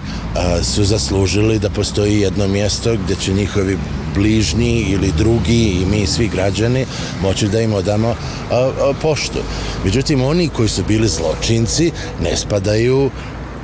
su 0.63 0.83
zaslužili 0.83 1.59
da 1.59 1.69
postoji 1.69 2.19
jedno 2.19 2.47
mjesto 2.47 2.95
gdje 3.03 3.15
će 3.15 3.33
njihovi 3.33 3.77
bližnji 4.15 4.85
ili 4.89 5.11
drugi 5.17 5.81
i 5.81 5.85
mi 5.91 6.07
svi 6.07 6.27
građani 6.27 6.85
moći 7.21 7.47
da 7.47 7.61
im 7.61 7.73
odamo 7.73 8.09
a, 8.09 8.15
a, 8.51 8.93
poštu. 9.01 9.39
Međutim, 9.83 10.21
oni 10.21 10.49
koji 10.49 10.69
su 10.69 10.83
bili 10.87 11.07
zločinci 11.07 11.91
ne 12.23 12.37
spadaju 12.37 13.09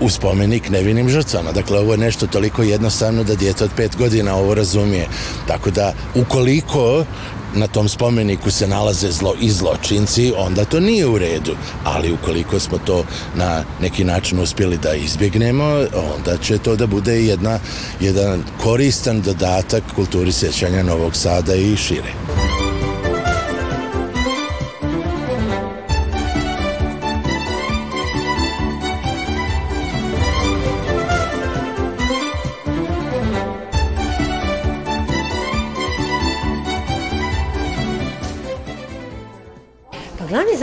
u 0.01 0.09
spomenik 0.09 0.69
nevinim 0.69 1.09
žrtvama. 1.09 1.51
Dakle, 1.51 1.79
ovo 1.79 1.91
je 1.91 1.97
nešto 1.97 2.27
toliko 2.27 2.63
jednostavno 2.63 3.23
da 3.23 3.35
djete 3.35 3.63
od 3.63 3.71
pet 3.75 3.97
godina 3.97 4.35
ovo 4.35 4.53
razumije. 4.53 5.07
Tako 5.47 5.71
da, 5.71 5.93
ukoliko 6.15 7.05
na 7.55 7.67
tom 7.67 7.89
spomeniku 7.89 8.51
se 8.51 8.67
nalaze 8.67 9.11
zlo 9.11 9.33
i 9.41 9.49
zločinci, 9.49 10.33
onda 10.37 10.65
to 10.65 10.79
nije 10.79 11.07
u 11.07 11.17
redu. 11.17 11.55
Ali 11.83 12.13
ukoliko 12.13 12.59
smo 12.59 12.77
to 12.77 13.03
na 13.35 13.63
neki 13.81 14.03
način 14.03 14.39
uspjeli 14.39 14.77
da 14.77 14.93
izbjegnemo, 14.93 15.65
onda 16.15 16.37
će 16.37 16.57
to 16.57 16.75
da 16.75 16.87
bude 16.87 17.25
jedna, 17.25 17.59
jedan 17.99 18.43
koristan 18.63 19.21
dodatak 19.21 19.83
kulturi 19.95 20.31
sjećanja 20.31 20.83
Novog 20.83 21.15
Sada 21.15 21.55
i 21.55 21.75
šire. 21.75 22.13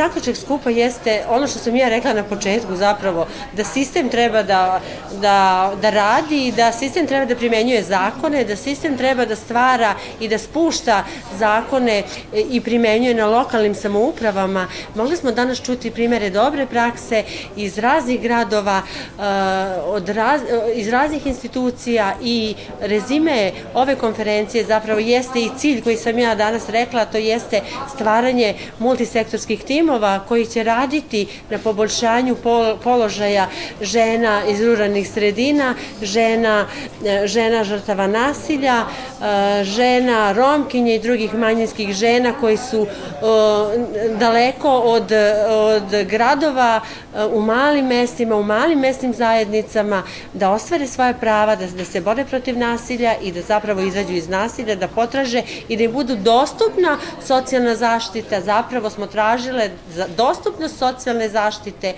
Zaključak 0.06 0.36
skupa 0.36 0.70
jeste 0.70 1.24
ono 1.28 1.46
što 1.46 1.58
sam 1.58 1.76
ja 1.76 1.88
rekla 1.88 2.12
na 2.12 2.22
početku 2.24 2.76
zapravo, 2.76 3.26
da 3.52 3.64
sistem 3.64 4.08
treba 4.08 4.42
da, 4.42 4.80
da, 5.20 5.72
da 5.82 5.90
radi, 5.90 6.52
da 6.56 6.72
sistem 6.72 7.06
treba 7.06 7.24
da 7.24 7.36
primenjuje 7.36 7.82
zakone, 7.82 8.44
da 8.44 8.56
sistem 8.56 8.96
treba 8.96 9.24
da 9.24 9.36
stvara 9.36 9.94
i 10.20 10.28
da 10.28 10.38
spušta 10.38 11.04
zakone 11.38 12.02
i 12.50 12.60
primenjuje 12.60 13.14
na 13.14 13.26
lokalnim 13.26 13.74
samoupravama. 13.74 14.66
Mogli 14.94 15.16
smo 15.16 15.32
danas 15.32 15.62
čuti 15.62 15.90
primere 15.90 16.30
dobre 16.30 16.66
prakse 16.66 17.24
iz 17.56 17.78
raznih 17.78 18.20
gradova, 18.20 18.82
eh, 18.82 19.22
od 19.86 20.08
raz, 20.08 20.40
iz 20.74 20.88
raznih 20.88 21.26
institucija 21.26 22.12
i 22.22 22.54
rezime 22.80 23.52
ove 23.74 23.96
konferencije 23.96 24.64
zapravo 24.64 25.00
jeste 25.00 25.40
i 25.40 25.50
cilj 25.58 25.82
koji 25.82 25.96
sam 25.96 26.18
ja 26.18 26.34
danas 26.34 26.68
rekla, 26.68 27.04
to 27.04 27.18
jeste 27.18 27.60
stvaranje 27.94 28.54
multisektorskih 28.78 29.64
timova 29.64 29.95
timova 29.96 30.20
koji 30.28 30.46
će 30.46 30.62
raditi 30.62 31.26
na 31.50 31.58
poboljšanju 31.58 32.36
položaja 32.84 33.48
žena 33.80 34.42
iz 34.48 34.60
ruralnih 34.60 35.08
sredina, 35.10 35.74
žena, 36.02 36.66
e, 37.04 37.26
žena 37.26 37.64
žrtava 37.64 38.06
nasilja, 38.06 38.84
e, 38.84 39.64
žena 39.64 40.32
romkinje 40.32 40.94
i 40.94 40.98
drugih 40.98 41.34
manjinskih 41.34 41.94
žena 41.94 42.32
koji 42.40 42.56
su 42.56 42.86
daleko 44.18 44.70
od, 44.70 45.12
od 45.48 46.04
gradova 46.08 46.80
u 47.32 47.40
malim 47.40 47.86
mestima, 47.86 48.36
u 48.36 48.42
malim 48.42 48.78
mesnim 48.78 49.14
zajednicama, 49.14 50.02
da 50.32 50.50
ostvare 50.50 50.86
svoje 50.86 51.14
prava, 51.14 51.56
da, 51.56 51.66
da 51.66 51.84
se 51.84 52.00
bore 52.00 52.24
protiv 52.24 52.58
nasilja 52.58 53.14
i 53.22 53.32
da 53.32 53.42
zapravo 53.42 53.80
izađu 53.80 54.12
iz 54.12 54.28
nasilja, 54.28 54.74
da 54.74 54.88
potraže 54.88 55.42
i 55.68 55.76
da 55.76 55.84
im 55.84 55.92
budu 55.92 56.16
dostupna 56.16 56.98
socijalna 57.26 57.74
zaštita. 57.74 58.40
Zapravo 58.40 58.90
smo 58.90 59.06
tražile 59.06 59.70
dostupnost 60.16 60.78
socijalne 60.78 61.28
zaštite 61.28 61.94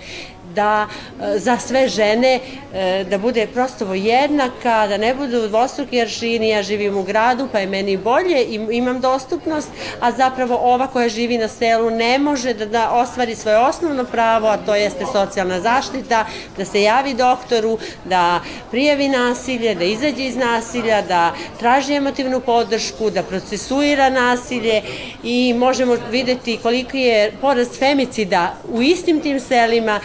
da 0.55 0.87
e, 0.87 1.39
za 1.39 1.57
sve 1.57 1.87
žene 1.87 2.39
e, 2.73 3.05
da 3.09 3.17
bude 3.17 3.47
prostovo 3.47 3.93
jednaka, 3.93 4.87
da 4.87 4.97
ne 4.97 5.13
budu 5.15 5.47
dvostruki 5.47 6.01
aršini, 6.01 6.49
ja 6.49 6.63
živim 6.63 6.97
u 6.97 7.03
gradu 7.03 7.47
pa 7.51 7.59
je 7.59 7.67
meni 7.67 7.97
bolje 7.97 8.43
i 8.43 8.59
imam 8.71 8.99
dostupnost, 9.01 9.69
a 9.99 10.11
zapravo 10.11 10.55
ova 10.55 10.87
koja 10.87 11.09
živi 11.09 11.37
na 11.37 11.47
selu 11.47 11.89
ne 11.89 12.19
može 12.19 12.53
da, 12.53 12.65
da 12.65 12.91
ostvari 12.91 13.35
svoje 13.35 13.57
osnovno 13.57 14.03
pravo, 14.03 14.47
a 14.47 14.57
to 14.57 14.75
jeste 14.75 15.05
socijalna 15.11 15.61
zaštita, 15.61 16.25
da 16.57 16.65
se 16.65 16.81
javi 16.81 17.13
doktoru, 17.13 17.77
da 18.05 18.41
prijavi 18.71 19.09
nasilje, 19.09 19.75
da 19.75 19.83
izađe 19.83 20.25
iz 20.25 20.35
nasilja, 20.35 21.01
da 21.01 21.33
traži 21.59 21.93
emotivnu 21.93 22.39
podršku, 22.39 23.09
da 23.09 23.23
procesuira 23.23 24.09
nasilje 24.09 24.81
i 25.23 25.53
možemo 25.53 25.97
videti 26.11 26.59
koliki 26.63 26.99
je 26.99 27.31
porast 27.41 27.79
femicida 27.79 28.55
u 28.69 28.81
istim 28.81 29.21
tim 29.21 29.39
selima 29.39 29.99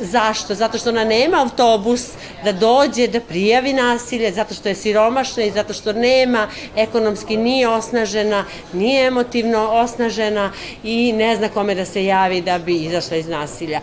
Zašto? 0.00 0.54
Zato 0.54 0.78
što 0.78 0.90
ona 0.90 1.04
nema 1.04 1.40
autobus 1.40 2.08
da 2.44 2.52
dođe, 2.52 3.06
da 3.08 3.20
prijavi 3.20 3.72
nasilje, 3.72 4.32
zato 4.32 4.54
što 4.54 4.68
je 4.68 4.74
siromašna 4.74 5.42
i 5.42 5.50
zato 5.50 5.72
što 5.72 5.92
nema, 5.92 6.48
ekonomski 6.76 7.36
nije 7.36 7.68
osnažena, 7.68 8.44
nije 8.72 9.06
emotivno 9.06 9.68
osnažena 9.68 10.52
i 10.84 11.12
ne 11.12 11.36
zna 11.36 11.48
kome 11.48 11.74
da 11.74 11.84
se 11.84 12.04
javi 12.04 12.40
da 12.40 12.58
bi 12.58 12.76
izašla 12.76 13.16
iz 13.16 13.28
nasilja. 13.28 13.80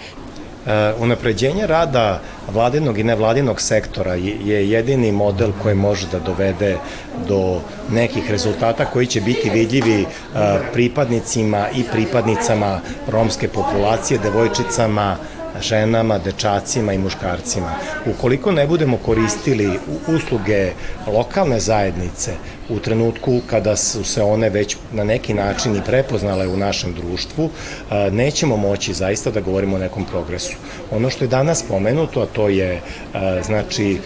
unapređenje 0.99 1.67
rada 1.67 2.21
vladinog 2.53 2.99
i 2.99 3.03
nevladinog 3.03 3.61
sektora 3.61 4.13
je 4.15 4.69
jedini 4.69 5.11
model 5.11 5.51
koji 5.63 5.75
može 5.75 6.07
da 6.11 6.19
dovede 6.19 6.77
do 7.27 7.61
nekih 7.91 8.31
rezultata 8.31 8.85
koji 8.85 9.05
će 9.07 9.21
biti 9.21 9.49
vidljivi 9.49 10.05
pripadnicima 10.73 11.67
i 11.75 11.83
pripadnicama 11.91 12.81
romske 13.07 13.47
populacije, 13.47 14.19
devojčicama, 14.19 15.17
ženama, 15.61 16.17
dečacima 16.17 16.93
i 16.93 16.97
muškarcima. 16.97 17.71
Ukoliko 18.05 18.51
ne 18.51 18.67
budemo 18.67 18.97
koristili 18.97 19.79
usluge 20.07 20.71
lokalne 21.07 21.59
zajednice 21.59 22.31
u 22.69 22.79
trenutku 22.79 23.41
kada 23.49 23.75
su 23.75 24.03
se 24.03 24.23
one 24.23 24.49
već 24.49 24.77
na 24.93 25.03
neki 25.03 25.33
način 25.33 25.75
i 25.75 25.81
prepoznale 25.85 26.47
u 26.47 26.57
našem 26.57 26.93
društvu, 26.93 27.49
nećemo 28.11 28.57
moći 28.57 28.93
zaista 28.93 29.31
da 29.31 29.41
govorimo 29.41 29.75
o 29.75 29.79
nekom 29.79 30.05
progresu. 30.05 30.55
Ono 30.91 31.09
što 31.09 31.23
je 31.23 31.27
danas 31.27 31.59
spomenuto, 31.59 32.21
a 32.21 32.25
to 32.25 32.49
je 32.49 32.81
znači 33.45 33.99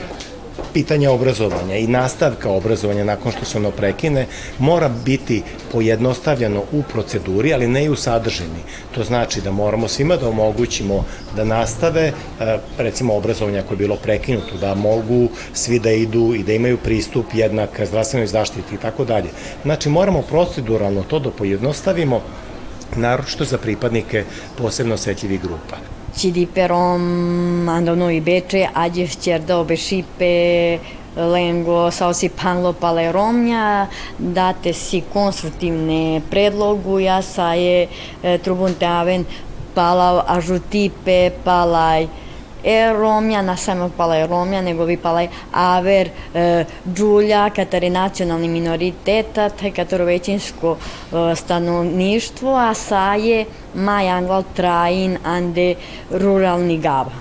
pitanje 0.74 1.10
obrazovanja 1.10 1.76
i 1.76 1.88
nastavka 1.88 2.50
obrazovanja 2.50 3.04
nakon 3.04 3.32
što 3.32 3.46
se 3.46 3.58
ono 3.58 3.72
prekine 3.72 4.26
mora 4.60 4.90
biti 5.06 5.44
pojednostavljeno 5.72 6.64
u 6.72 6.84
proceduri, 6.84 7.54
ali 7.54 7.68
ne 7.68 7.86
i 7.86 7.90
u 7.90 7.96
sadržini. 7.96 8.64
To 8.96 9.04
znači 9.04 9.42
da 9.42 9.52
moramo 9.52 9.88
svima 9.88 10.18
da 10.18 10.30
omogućimo 10.30 11.06
da 11.36 11.44
nastave, 11.44 12.02
e, 12.40 12.58
recimo 12.78 13.16
obrazovanja 13.16 13.64
koje 13.64 13.76
je 13.76 13.78
bilo 13.78 13.96
prekinuto, 13.96 14.58
da 14.58 14.76
mogu 14.76 15.30
svi 15.54 15.80
da 15.80 15.92
idu 15.92 16.34
i 16.36 16.44
da 16.44 16.54
imaju 16.54 16.78
pristup 16.78 17.26
jednak 17.34 17.70
zdravstvenoj 17.86 18.28
zaštiti 18.28 18.76
i 18.76 18.78
tako 18.78 19.06
dalje. 19.06 19.30
Znači 19.64 19.90
moramo 19.90 20.22
proceduralno 20.22 21.04
to 21.04 21.20
da 21.20 21.32
pojednostavimo, 21.32 22.22
naročito 22.96 23.46
za 23.46 23.58
pripadnike 23.58 24.24
posebno 24.58 24.96
osetljivih 24.96 25.42
grupa. 25.42 26.01
CDProm 26.16 27.70
andavno 27.70 28.10
i 28.10 28.22
beče, 28.22 28.68
ađeš 28.74 29.16
ćerda 29.16 29.66
šipe, 29.76 30.78
lengo 31.16 31.92
saosi 31.92 32.30
panlo 32.30 32.74
pale 32.74 33.12
romnja, 33.12 33.88
date 34.18 34.74
si 34.74 35.02
konstruktivne 35.14 36.22
predlogu, 36.30 37.00
ja 37.00 37.22
sa 37.22 37.54
je 37.54 37.88
e, 38.24 38.38
trubunte 38.38 38.86
aven 38.86 39.26
pala 39.76 40.24
ažutipe, 40.28 41.32
palaj, 41.44 42.08
e 42.64 42.94
Romja, 42.94 43.42
na 43.42 43.58
samo 43.58 43.90
palaj 43.98 44.28
Romja, 44.28 44.62
nego 44.62 44.86
vi 44.86 44.98
palaj 44.98 45.28
Aver, 45.52 46.10
e, 46.34 46.66
Đulja, 46.86 47.50
katari 47.50 47.90
nacionalni 47.90 48.48
minoriteta, 48.48 49.50
te 49.50 49.72
kataro 49.72 50.06
većinsko 50.06 50.78
e, 50.78 51.36
stanovništvo, 51.36 52.56
a 52.56 52.74
sa 52.74 53.16
je 53.16 53.46
Maj 53.76 54.10
Angval 54.10 54.44
Trajin, 54.56 55.18
ande 55.24 55.76
ruralni 56.12 56.78
gava. 56.78 57.12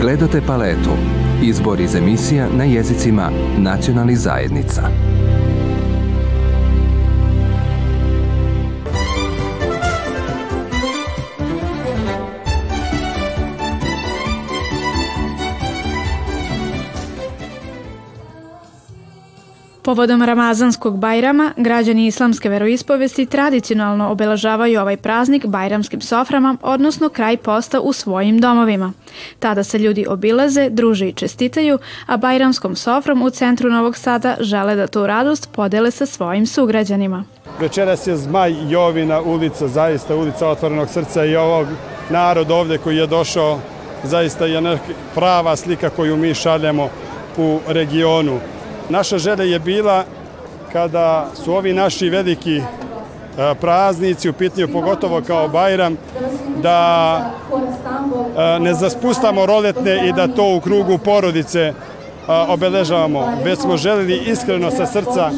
Gledate 0.00 0.40
paletu. 0.46 0.90
Izbor 1.42 1.80
iz 1.80 1.94
emisija 1.94 2.48
na 2.56 2.64
jezicima 2.64 3.30
nacionalnih 3.58 4.18
zajednica. 4.18 5.15
Povodom 19.86 20.22
Ramazanskog 20.22 20.98
Bajrama, 20.98 21.52
građani 21.56 22.06
islamske 22.06 22.48
veroispovesti 22.48 23.26
tradicionalno 23.26 24.10
obeležavaju 24.10 24.80
ovaj 24.80 24.96
praznik 24.96 25.46
bajramskim 25.46 26.00
soframa, 26.00 26.56
odnosno 26.62 27.08
kraj 27.08 27.36
posta 27.36 27.80
u 27.80 27.92
svojim 27.92 28.40
domovima. 28.40 28.92
Tada 29.38 29.64
se 29.64 29.78
ljudi 29.78 30.06
obilaze, 30.08 30.70
druže 30.70 31.08
i 31.08 31.12
čestitaju, 31.12 31.78
a 32.06 32.16
bajramskom 32.16 32.76
sofrom 32.76 33.22
u 33.22 33.30
centru 33.30 33.70
Novog 33.70 33.96
Sada 33.96 34.36
žele 34.40 34.74
da 34.74 34.86
tu 34.86 35.06
radost 35.06 35.48
podele 35.52 35.90
sa 35.90 36.06
svojim 36.06 36.46
sugrađanima. 36.46 37.24
Večeras 37.60 38.06
je 38.06 38.16
Zmaj 38.16 38.54
Jovina 38.68 39.20
ulica, 39.20 39.68
zaista 39.68 40.16
ulica 40.16 40.48
otvorenog 40.48 40.88
srca 40.88 41.24
i 41.24 41.36
ovog 41.36 41.66
narod 42.10 42.50
ovde 42.50 42.78
koji 42.78 42.96
je 42.96 43.06
došao 43.06 43.58
zaista 44.04 44.46
je 44.46 44.78
prava 45.14 45.56
slika 45.56 45.90
koju 45.90 46.16
mi 46.16 46.34
šaljemo 46.34 46.88
u 47.36 47.60
regionu. 47.66 48.38
Naša 48.88 49.18
želja 49.18 49.44
je 49.44 49.58
bila 49.58 50.04
kada 50.72 51.26
su 51.44 51.54
ovi 51.54 51.72
naši 51.72 52.08
veliki 52.08 52.56
e, 52.56 52.62
praznici 53.60 54.28
u 54.28 54.32
pitanju, 54.32 54.68
pogotovo 54.72 55.22
kao 55.26 55.48
Bajram, 55.48 55.96
da 56.62 57.20
e, 58.36 58.60
ne 58.60 58.74
zaspustamo 58.74 59.46
roletne 59.46 60.08
i 60.08 60.12
da 60.12 60.28
to 60.28 60.56
u 60.56 60.60
krugu 60.60 60.98
porodice 60.98 61.72
obeležavamo, 62.48 63.28
već 63.44 63.58
smo 63.58 63.76
želeli 63.76 64.22
iskreno 64.26 64.70
sa 64.70 64.86
srca 64.86 65.30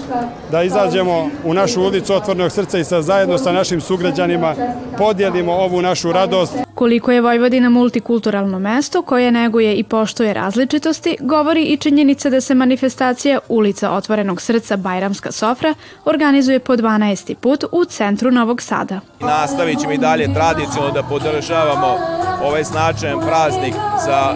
da 0.50 0.62
izađemo 0.62 1.28
u 1.44 1.54
našu 1.54 1.82
ulicu 1.82 2.14
otvornog 2.14 2.52
srca 2.52 2.78
i 2.78 2.84
sa 2.84 3.02
zajedno 3.02 3.38
sa 3.38 3.52
našim 3.52 3.80
sugrađanima 3.80 4.54
podijelimo 4.98 5.52
ovu 5.52 5.82
našu 5.82 6.12
radost. 6.12 6.67
Koliko 6.78 7.12
je 7.12 7.20
Vojvodina 7.20 7.70
multikulturalno 7.70 8.58
mesto 8.58 9.02
koje 9.02 9.32
neguje 9.32 9.74
i 9.74 9.82
poštuje 9.82 10.34
različitosti, 10.34 11.16
govori 11.20 11.64
i 11.64 11.76
činjenica 11.76 12.30
da 12.30 12.40
se 12.40 12.54
manifestacija 12.54 13.38
Ulica 13.48 13.90
otvorenog 13.90 14.40
srca 14.40 14.76
Bajramska 14.76 15.32
sofra 15.32 15.74
organizuje 16.04 16.58
po 16.58 16.76
12. 16.76 17.34
put 17.34 17.64
u 17.72 17.84
centru 17.84 18.30
Novog 18.30 18.62
Sada. 18.62 19.00
Nastavit 19.20 19.80
ćemo 19.80 19.92
i 19.92 19.98
dalje 19.98 20.34
tradicionalno 20.34 20.94
da 20.94 21.02
podržavamo 21.02 21.98
ovaj 22.42 22.64
značajan 22.64 23.20
praznik 23.20 23.74
za 24.04 24.34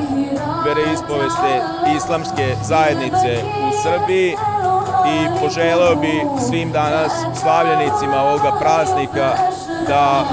vereispoveste 0.65 1.61
islamske 1.97 2.55
zajednice 2.69 3.43
u 3.43 3.71
Srbiji 3.83 4.35
i 5.07 5.41
poželeo 5.41 5.97
bi 5.97 6.21
svim 6.49 6.73
danas 6.73 7.13
slavljenicima 7.41 8.23
ovoga 8.23 8.53
praznika 8.61 9.35
da 9.89 10.25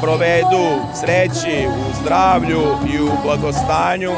provedu 0.00 0.64
sreći 1.00 1.66
u 1.66 2.02
zdravlju 2.02 2.60
i 2.94 3.00
u 3.00 3.10
blagostanju. 3.24 4.10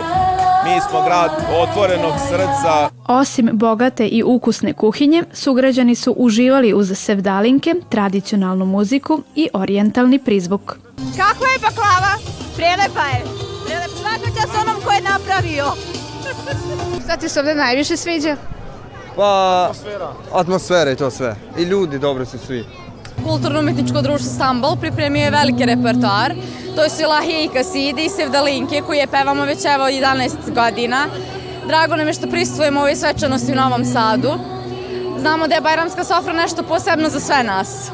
Mi 0.65 0.81
smo 0.91 1.03
grad 1.03 1.31
otvorenog 1.63 2.13
srca. 2.29 2.91
Osim 3.09 3.51
bogate 3.53 4.07
i 4.07 4.23
ukusne 4.23 4.73
kuhinje, 4.73 5.25
sugrađani 5.33 5.95
su 5.95 6.13
uživali 6.13 6.75
uz 6.75 6.93
sevdalinke, 6.99 7.75
tradicionalnu 7.89 8.67
muziku 8.67 9.23
i 9.35 9.49
orijentalni 9.53 10.19
prizvuk. 10.19 10.79
Kako 10.97 11.45
je 11.45 11.59
baklava? 11.63 12.15
Prelepa 12.57 13.07
je. 13.07 13.25
Svaka 14.01 14.41
čast 14.41 14.55
onom 14.63 14.83
ko 14.85 14.91
je 14.91 15.01
napravio. 15.01 15.65
Šta 17.05 17.17
ti 17.17 17.29
se 17.29 17.41
ovde 17.41 17.55
najviše 17.55 17.97
sviđa? 17.97 18.37
Pa, 19.17 19.65
atmosfera. 19.71 20.13
Atmosfera 20.33 20.91
i 20.91 20.97
to 20.97 21.11
sve. 21.11 21.37
I 21.59 21.63
ljudi 21.63 21.99
dobro 21.99 22.27
su 22.27 22.39
svi. 22.39 22.65
Kulturno-umetničko 23.25 24.03
društvo 24.03 24.31
Stambol 24.31 24.77
pripremio 24.77 25.25
je 25.25 25.31
veliki 25.31 25.65
repertoar. 25.65 26.35
To 26.77 26.89
su 26.89 27.09
Lahije 27.09 27.45
i 27.45 27.49
Kaside 27.49 28.05
i 28.05 28.09
Sevdalinke 28.09 28.83
koje 28.87 29.07
pevamo 29.07 29.45
već 29.45 29.65
evo 29.65 29.85
11 29.85 30.31
godina. 30.55 31.07
Drago 31.67 31.97
nam 31.97 32.07
je 32.07 32.13
što 32.13 32.31
pristvujemo 32.31 32.81
ovoj 32.81 32.97
svečanosti 32.97 33.53
u 33.53 33.55
Novom 33.55 33.85
Sadu. 33.85 34.33
Znamo 35.19 35.49
da 35.49 35.55
je 35.55 35.61
Bajramska 35.61 36.05
sofra 36.05 36.33
nešto 36.33 36.63
posebno 36.63 37.09
za 37.09 37.21
sve 37.21 37.43
nas. 37.43 37.91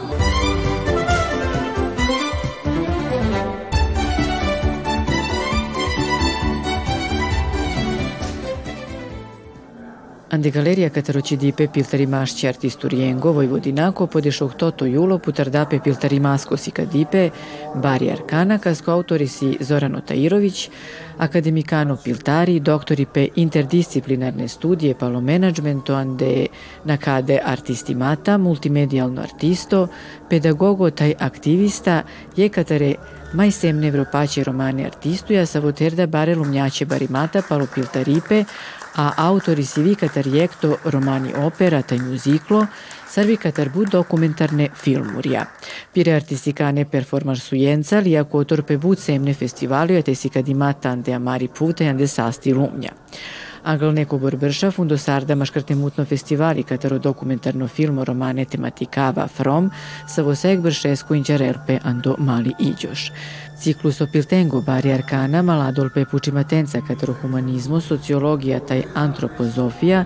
Ande 10.32 10.50
galeria 10.50 10.90
catarocidipe 10.90 11.66
piltarimasci 11.66 12.46
artisturiengo 12.46 13.32
Vojvodinako 13.32 14.06
podešok 14.06 14.52
toto 14.54 14.86
julo 14.86 15.18
putardape 15.18 15.80
piltarimasko 15.82 16.54
kadipe 16.72 17.30
Bari 17.74 18.10
Arcana 18.10 18.58
kasko 18.58 18.92
autori 18.92 19.26
si 19.26 19.56
Zorano 19.60 20.00
Tairović, 20.00 20.70
akademikano 21.18 21.96
piltari, 21.96 22.60
doktori 22.60 23.06
pe 23.06 23.28
interdisciplinarne 23.34 24.48
studije 24.48 24.94
palo 24.94 25.20
managemento 25.20 25.94
ande 25.94 26.46
nakade 26.84 27.40
artistimata, 27.44 28.38
multimedijalno 28.38 29.22
artisto, 29.22 29.88
pedagogo 30.28 30.90
taj 30.90 31.14
aktivista, 31.18 32.02
je 32.36 32.48
katare 32.48 32.94
mai 33.32 33.50
semne 33.50 33.90
vropaće 33.90 34.44
romane 34.44 34.86
artistuja 34.86 35.46
sa 35.46 35.58
voterda 35.58 36.06
bare 36.06 36.34
lumnjaće 36.34 36.86
barimata 36.86 37.42
palo 37.48 37.66
piltaripe, 37.74 38.44
a 39.00 39.14
autori 39.16 39.62
si 39.62 39.80
vi 39.80 39.94
catariecto 39.94 40.80
romani 40.82 41.32
opera 41.34 41.80
tai 41.80 41.98
musiclo, 42.00 42.68
servi 43.06 43.38
catarbu 43.38 43.84
dokumentarne 43.84 44.68
filmurija. 44.72 45.46
Pire 45.90 46.12
artisticane 46.12 46.84
performansujenza 46.84 48.00
li 48.00 48.14
ako 48.16 48.44
torpe 48.44 48.76
but 48.76 48.98
semne 48.98 49.32
si 50.14 50.28
kadimata 50.28 50.90
ande 50.90 51.14
amari 51.14 51.48
pute 51.48 51.88
ande 51.88 52.06
sasti 52.06 52.52
lumnja. 52.52 52.92
Angal 53.64 53.94
neko 53.94 54.18
borbrša 54.18 54.70
fundo 54.70 54.98
sarda 54.98 55.34
maškrte 55.34 55.74
mutno 55.74 56.04
festivali 56.04 56.62
katero 56.62 56.98
dokumentarno 56.98 57.68
filmo 57.68 58.04
romane 58.04 58.44
tematikava 58.44 59.28
From 59.28 59.70
sa 60.08 60.22
voseg 60.22 60.60
bršesku 60.60 61.14
inđarelpe 61.14 61.78
ando 61.84 62.14
mali 62.18 62.52
iđoš. 62.58 63.12
Ciklus 63.60 64.00
opiltengo 64.00 64.60
bari 64.60 64.92
arcana 64.92 65.42
maladolpe 65.42 66.04
pučimatenca 66.04 66.80
katero 66.88 67.14
humanizmo, 67.22 67.80
sociologija 67.80 68.60
taj 68.60 68.82
antropozofija 68.94 70.04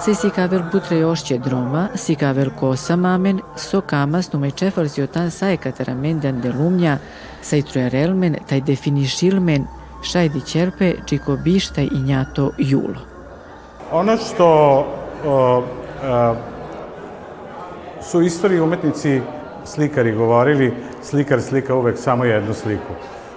se 0.00 0.14
si 0.14 0.30
kavel 0.30 0.62
butre 0.72 0.98
droma, 1.44 1.88
si 1.94 2.14
kavel 2.14 2.50
kosa 2.58 2.96
mamen, 2.96 3.40
so 3.56 3.80
kamas 3.80 4.32
numai 4.32 4.50
čefal 4.50 4.88
si 4.88 5.02
otan 5.02 5.30
sae 5.30 5.56
kataramen 5.56 6.20
de 6.20 6.52
lumnja, 6.52 6.98
sai 7.42 7.62
trujarelmen, 7.62 8.36
taj 8.48 8.60
definišilmen, 8.60 9.66
šajdi 10.02 10.40
čerpe, 10.40 10.92
čiko 11.06 11.36
bištaj 11.36 11.84
i 11.84 12.00
njato 12.00 12.50
julo. 12.58 13.00
Ono 13.92 14.16
što 14.16 14.48
o, 15.26 15.62
a, 16.04 16.34
su 18.02 18.22
istoriji 18.22 18.60
umetnici 18.60 19.20
slikari 19.64 20.12
govorili, 20.12 20.74
slikar 21.02 21.40
slika 21.40 21.74
uvek 21.74 21.98
samo 21.98 22.24
jednu 22.24 22.54
sliku. 22.54 22.92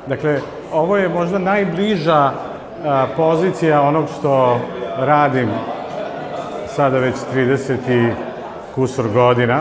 Dakle, 0.07 0.39
ovo 0.73 0.97
je 0.97 1.09
možda 1.09 1.39
najbliža 1.39 2.31
a, 2.85 3.07
pozicija 3.17 3.81
onog 3.81 4.05
što 4.19 4.59
radim 4.97 5.49
sada 6.75 6.99
već 6.99 7.15
30 7.35 7.73
i 7.89 8.13
kusur 8.75 9.07
godina. 9.13 9.59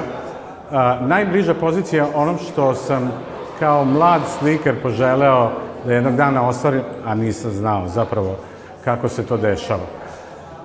A, 0.71 0.99
najbliža 1.01 1.55
pozicija 1.55 2.07
onom 2.15 2.39
što 2.39 2.75
sam 2.75 3.13
kao 3.59 3.85
mlad 3.85 4.23
slikar 4.39 4.75
poželeo 4.83 5.51
da 5.85 5.95
jednog 5.95 6.17
dana 6.17 6.49
ostvarim, 6.49 6.83
a 7.07 7.15
nisam 7.15 7.51
znao 7.51 7.89
zapravo 7.89 8.37
kako 8.85 9.09
se 9.09 9.27
to 9.27 9.37
dešava. 9.37 9.87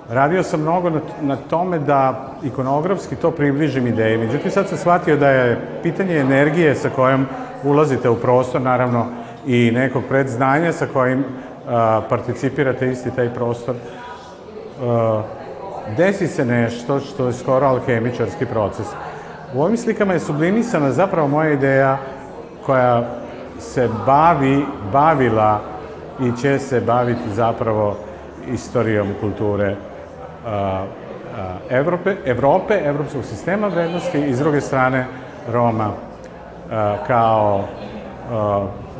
Radio 0.08 0.42
sam 0.42 0.60
mnogo 0.60 0.90
na, 0.90 1.00
na 1.20 1.36
tome 1.36 1.78
da 1.78 2.28
ikonografski 2.42 3.16
to 3.16 3.30
približim 3.30 3.86
ideji. 3.86 4.18
Međutim, 4.18 4.50
sad 4.50 4.68
sam 4.68 4.78
shvatio 4.78 5.16
da 5.16 5.30
je 5.30 5.60
pitanje 5.82 6.16
energije 6.16 6.74
sa 6.74 6.90
kojom 6.90 7.26
ulazite 7.64 8.08
u 8.08 8.16
prostor, 8.16 8.60
naravno 8.60 9.06
i 9.46 9.70
nekog 9.70 10.02
predznanja 10.08 10.72
sa 10.72 10.86
kojim 10.86 11.24
a, 11.68 12.00
participirate 12.08 12.90
isti 12.90 13.10
taj 13.10 13.34
prostor, 13.34 13.74
a, 14.82 15.22
desi 15.96 16.26
se 16.26 16.44
nešto 16.44 17.00
što 17.00 17.26
je 17.26 17.32
skoro 17.32 17.66
alhemičarski 17.66 18.46
proces. 18.46 18.86
U 19.54 19.62
ovim 19.62 19.76
slikama 19.76 20.12
je 20.12 20.20
sublimisana 20.20 20.92
zapravo 20.92 21.28
moja 21.28 21.50
ideja 21.50 21.98
koja 22.66 23.04
se 23.60 23.88
bavi, 24.06 24.64
bavila 24.92 25.60
i 26.20 26.40
će 26.42 26.58
se 26.58 26.80
baviti 26.80 27.30
zapravo 27.34 27.96
istorijom 28.52 29.08
kulture 29.20 29.76
Evrope, 31.70 32.16
Evrope, 32.24 32.80
evropskog 32.84 33.24
sistema 33.24 33.68
vrednosti 33.68 34.18
i 34.18 34.34
s 34.34 34.38
druge 34.38 34.60
strane 34.60 35.06
Roma 35.52 35.90
kao 37.06 37.64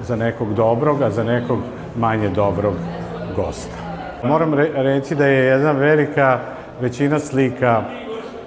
za 0.03 0.17
nekog 0.17 0.55
dobrog, 0.55 1.03
a 1.03 1.11
za 1.11 1.25
nekog 1.25 1.59
manje 1.97 2.29
dobrog 2.29 2.75
gosta. 3.37 3.77
Moram 4.25 4.55
reći 4.75 5.15
da 5.15 5.27
je 5.27 5.45
jedna 5.45 5.73
velika 5.73 6.39
većina 6.81 7.19
slika, 7.19 7.83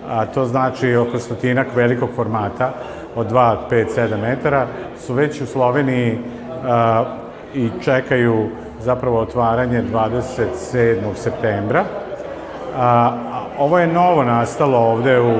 a 0.10 0.26
to 0.26 0.45
znači 0.45 0.95
oko 0.95 1.19
stotinak 1.19 1.67
velikog 1.76 2.10
formata, 2.15 2.71
od 3.15 3.32
2, 3.32 3.56
5, 3.69 3.86
7 3.95 4.21
metara, 4.21 4.67
su 5.05 5.13
već 5.13 5.41
u 5.41 5.45
Sloveniji 5.45 6.19
a, 6.65 7.03
i 7.53 7.69
čekaju 7.81 8.49
zapravo 8.79 9.19
otvaranje 9.19 9.83
27. 9.93 11.15
septembra. 11.15 11.83
A, 12.77 13.17
ovo 13.59 13.79
je 13.79 13.87
novo 13.87 14.23
nastalo 14.23 14.77
ovde 14.77 15.19
u, 15.19 15.33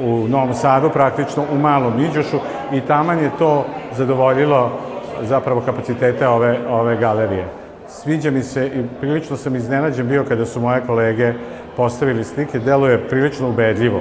u 0.00 0.28
Novom 0.28 0.54
Sadu, 0.54 0.90
praktično 0.90 1.44
u 1.52 1.58
Malom 1.58 2.00
Iđošu 2.00 2.36
i 2.72 2.80
taman 2.80 3.18
je 3.18 3.30
to 3.38 3.64
zadovoljilo 3.96 4.70
zapravo 5.22 5.60
kapacitete 5.60 6.28
ove, 6.28 6.58
ove 6.68 6.96
galerije. 6.96 7.44
Sviđa 7.88 8.30
mi 8.30 8.42
se 8.42 8.66
i 8.66 8.82
prilično 9.00 9.36
sam 9.36 9.56
iznenađen 9.56 10.08
bio 10.08 10.24
kada 10.24 10.46
su 10.46 10.60
moje 10.60 10.82
kolege 10.86 11.32
postavili 11.76 12.24
slike, 12.24 12.58
deluje 12.58 13.08
prilično 13.08 13.48
ubedljivo. 13.48 14.00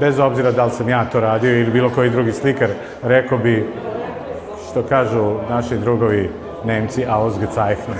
Bez 0.00 0.18
obzira 0.18 0.50
da 0.50 0.64
li 0.64 0.70
sam 0.70 0.88
ja 0.88 1.04
to 1.04 1.20
radio 1.20 1.60
ili 1.60 1.70
bilo 1.70 1.90
koji 1.90 2.10
drugi 2.10 2.32
slikar, 2.32 2.68
rekao 3.02 3.38
bi, 3.38 3.68
što 4.72 4.82
kažu 4.82 5.34
naši 5.50 5.76
drugovi 5.76 6.30
Nemci, 6.64 7.04
ausgezeichnet. 7.08 7.98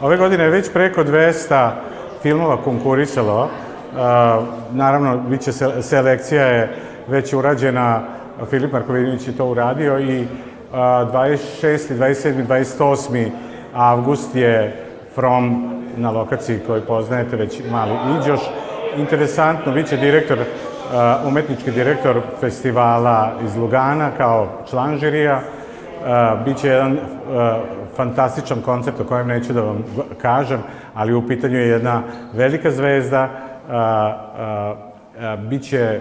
Ove 0.00 0.16
godine 0.16 0.44
je 0.44 0.50
već 0.50 0.72
preko 0.72 1.04
200 1.04 1.70
filmova 2.22 2.56
konkurisalo. 2.56 3.42
Uh, 3.42 3.48
naravno, 4.72 5.18
biće 5.28 5.52
selekcija 5.82 6.46
je 6.46 6.76
već 7.08 7.32
urađena, 7.32 8.00
Filip 8.50 8.72
Markovinović 8.72 9.28
je 9.28 9.36
to 9.36 9.46
uradio 9.46 9.98
i 9.98 10.20
uh, 10.22 10.28
26. 10.76 11.96
27. 11.98 12.46
28. 12.46 13.30
avgust 13.74 14.34
je 14.34 14.84
From 15.14 15.72
na 15.96 16.10
lokaciji 16.10 16.60
koju 16.66 16.82
poznajete 16.86 17.36
već 17.36 17.60
mali 17.70 17.92
Iđoš. 18.20 18.40
Interesantno, 18.96 19.72
bit 19.72 19.88
će 19.88 19.96
direktor, 19.96 20.38
uh, 20.38 21.28
umetnički 21.28 21.70
direktor 21.70 22.20
festivala 22.40 23.32
iz 23.44 23.56
Lugana 23.56 24.10
kao 24.16 24.48
član 24.70 24.98
žirija. 24.98 25.40
Uh, 26.00 26.44
biće 26.44 26.68
jedan 26.68 26.98
fantastičan 27.96 28.62
koncert 28.62 29.00
o 29.00 29.04
kojem 29.04 29.28
neću 29.28 29.52
da 29.52 29.60
vam 29.60 29.84
kažem, 30.22 30.60
ali 30.94 31.14
u 31.14 31.26
pitanju 31.26 31.58
je 31.58 31.68
jedna 31.68 32.02
velika 32.32 32.70
zvezda, 32.70 33.28
biće 35.48 36.00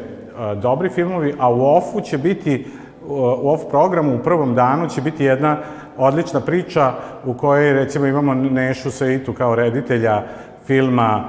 dobri 0.61 0.89
filmovi, 0.89 1.35
a 1.39 1.49
u 1.49 1.65
OFF-u 1.65 2.01
će 2.01 2.17
biti, 2.17 2.67
u 3.07 3.49
OFF 3.49 3.61
programu 3.69 4.15
u 4.15 4.23
prvom 4.23 4.55
danu 4.55 4.89
će 4.89 5.01
biti 5.01 5.25
jedna 5.25 5.57
odlična 5.97 6.39
priča 6.39 6.93
u 7.25 7.33
kojoj 7.33 7.73
recimo 7.73 8.05
imamo 8.05 8.33
Nešu 8.33 8.91
Saitu 8.91 9.33
kao 9.33 9.55
reditelja 9.55 10.23
filma, 10.65 11.23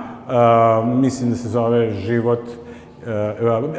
mislim 0.85 1.31
da 1.31 1.37
se 1.37 1.49
zove 1.49 1.91
Život, 1.91 2.41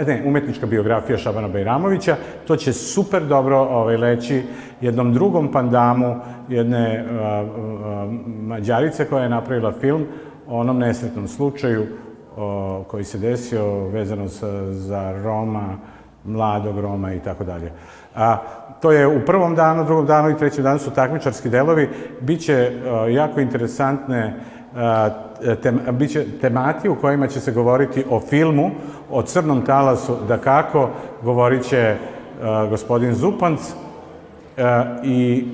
ne, 0.08 0.24
umetnička 0.26 0.66
biografija 0.66 1.18
Šabana 1.18 1.48
Bajramovića. 1.48 2.16
To 2.48 2.56
će 2.56 2.74
super 2.74 3.24
dobro 3.24 3.58
ovaj, 3.58 3.98
leći 3.98 4.44
jednom 4.82 5.14
drugom 5.14 5.52
pandamu 5.52 6.16
jedne 6.50 7.06
uh, 7.06 7.50
uh, 7.50 8.12
mađarice 8.42 9.06
koja 9.06 9.24
je 9.24 9.30
napravila 9.30 9.72
film 9.72 10.06
o 10.48 10.60
onom 10.60 10.80
nesretnom 10.80 11.28
slučaju 11.28 11.82
uh, 11.82 12.86
koji 12.88 13.04
se 13.04 13.18
desio 13.18 13.88
vezano 13.88 14.28
sa, 14.28 14.72
za 14.72 15.22
Roma, 15.24 15.78
mladog 16.26 16.80
Roma 16.80 17.14
i 17.14 17.20
tako 17.20 17.44
dalje. 17.44 17.72
A, 18.16 18.38
to 18.82 18.92
je 18.92 19.08
u 19.08 19.26
prvom 19.26 19.56
danu, 19.56 19.86
drugom 19.86 20.06
danu 20.06 20.30
i 20.30 20.38
trećem 20.38 20.64
danu 20.64 20.80
su 20.80 20.92
takmičarski 20.92 21.50
delovi. 21.50 21.90
Biće 22.22 22.72
a, 22.86 23.08
jako 23.08 23.40
interesantne 23.40 24.24
a, 24.24 24.57
tem, 25.62 25.80
biće 25.92 26.26
temati 26.42 26.90
u 26.90 26.96
kojima 26.96 27.28
će 27.28 27.40
se 27.40 27.52
govoriti 27.52 28.06
o 28.10 28.20
filmu, 28.20 28.72
o 29.12 29.22
crnom 29.22 29.66
talasu, 29.66 30.16
da 30.28 30.38
kako, 30.38 30.90
govorit 31.24 31.64
će 31.64 31.96
gospodin 32.70 33.14
Zupanc 33.14 33.60
i 35.04 35.48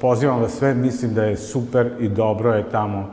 pozivam 0.00 0.40
vas 0.40 0.52
sve, 0.52 0.74
mislim 0.74 1.14
da 1.14 1.24
je 1.24 1.36
super 1.36 1.90
i 2.00 2.08
dobro 2.08 2.54
je 2.54 2.70
tamo 2.70 3.10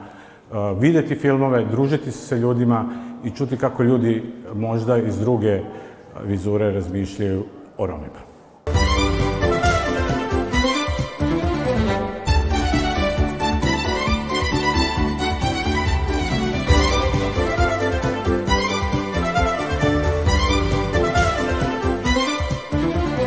videti 0.79 1.15
filmove, 1.15 1.65
družiti 1.65 2.11
se 2.11 2.27
sa 2.27 2.35
ljudima 2.35 2.85
i 3.23 3.31
čuti 3.31 3.57
kako 3.57 3.83
ljudi 3.83 4.23
možda 4.55 4.97
iz 4.97 5.19
druge 5.19 5.61
vizure 6.25 6.71
razmišljaju 6.71 7.43
o 7.77 7.87
Romima. 7.87 8.26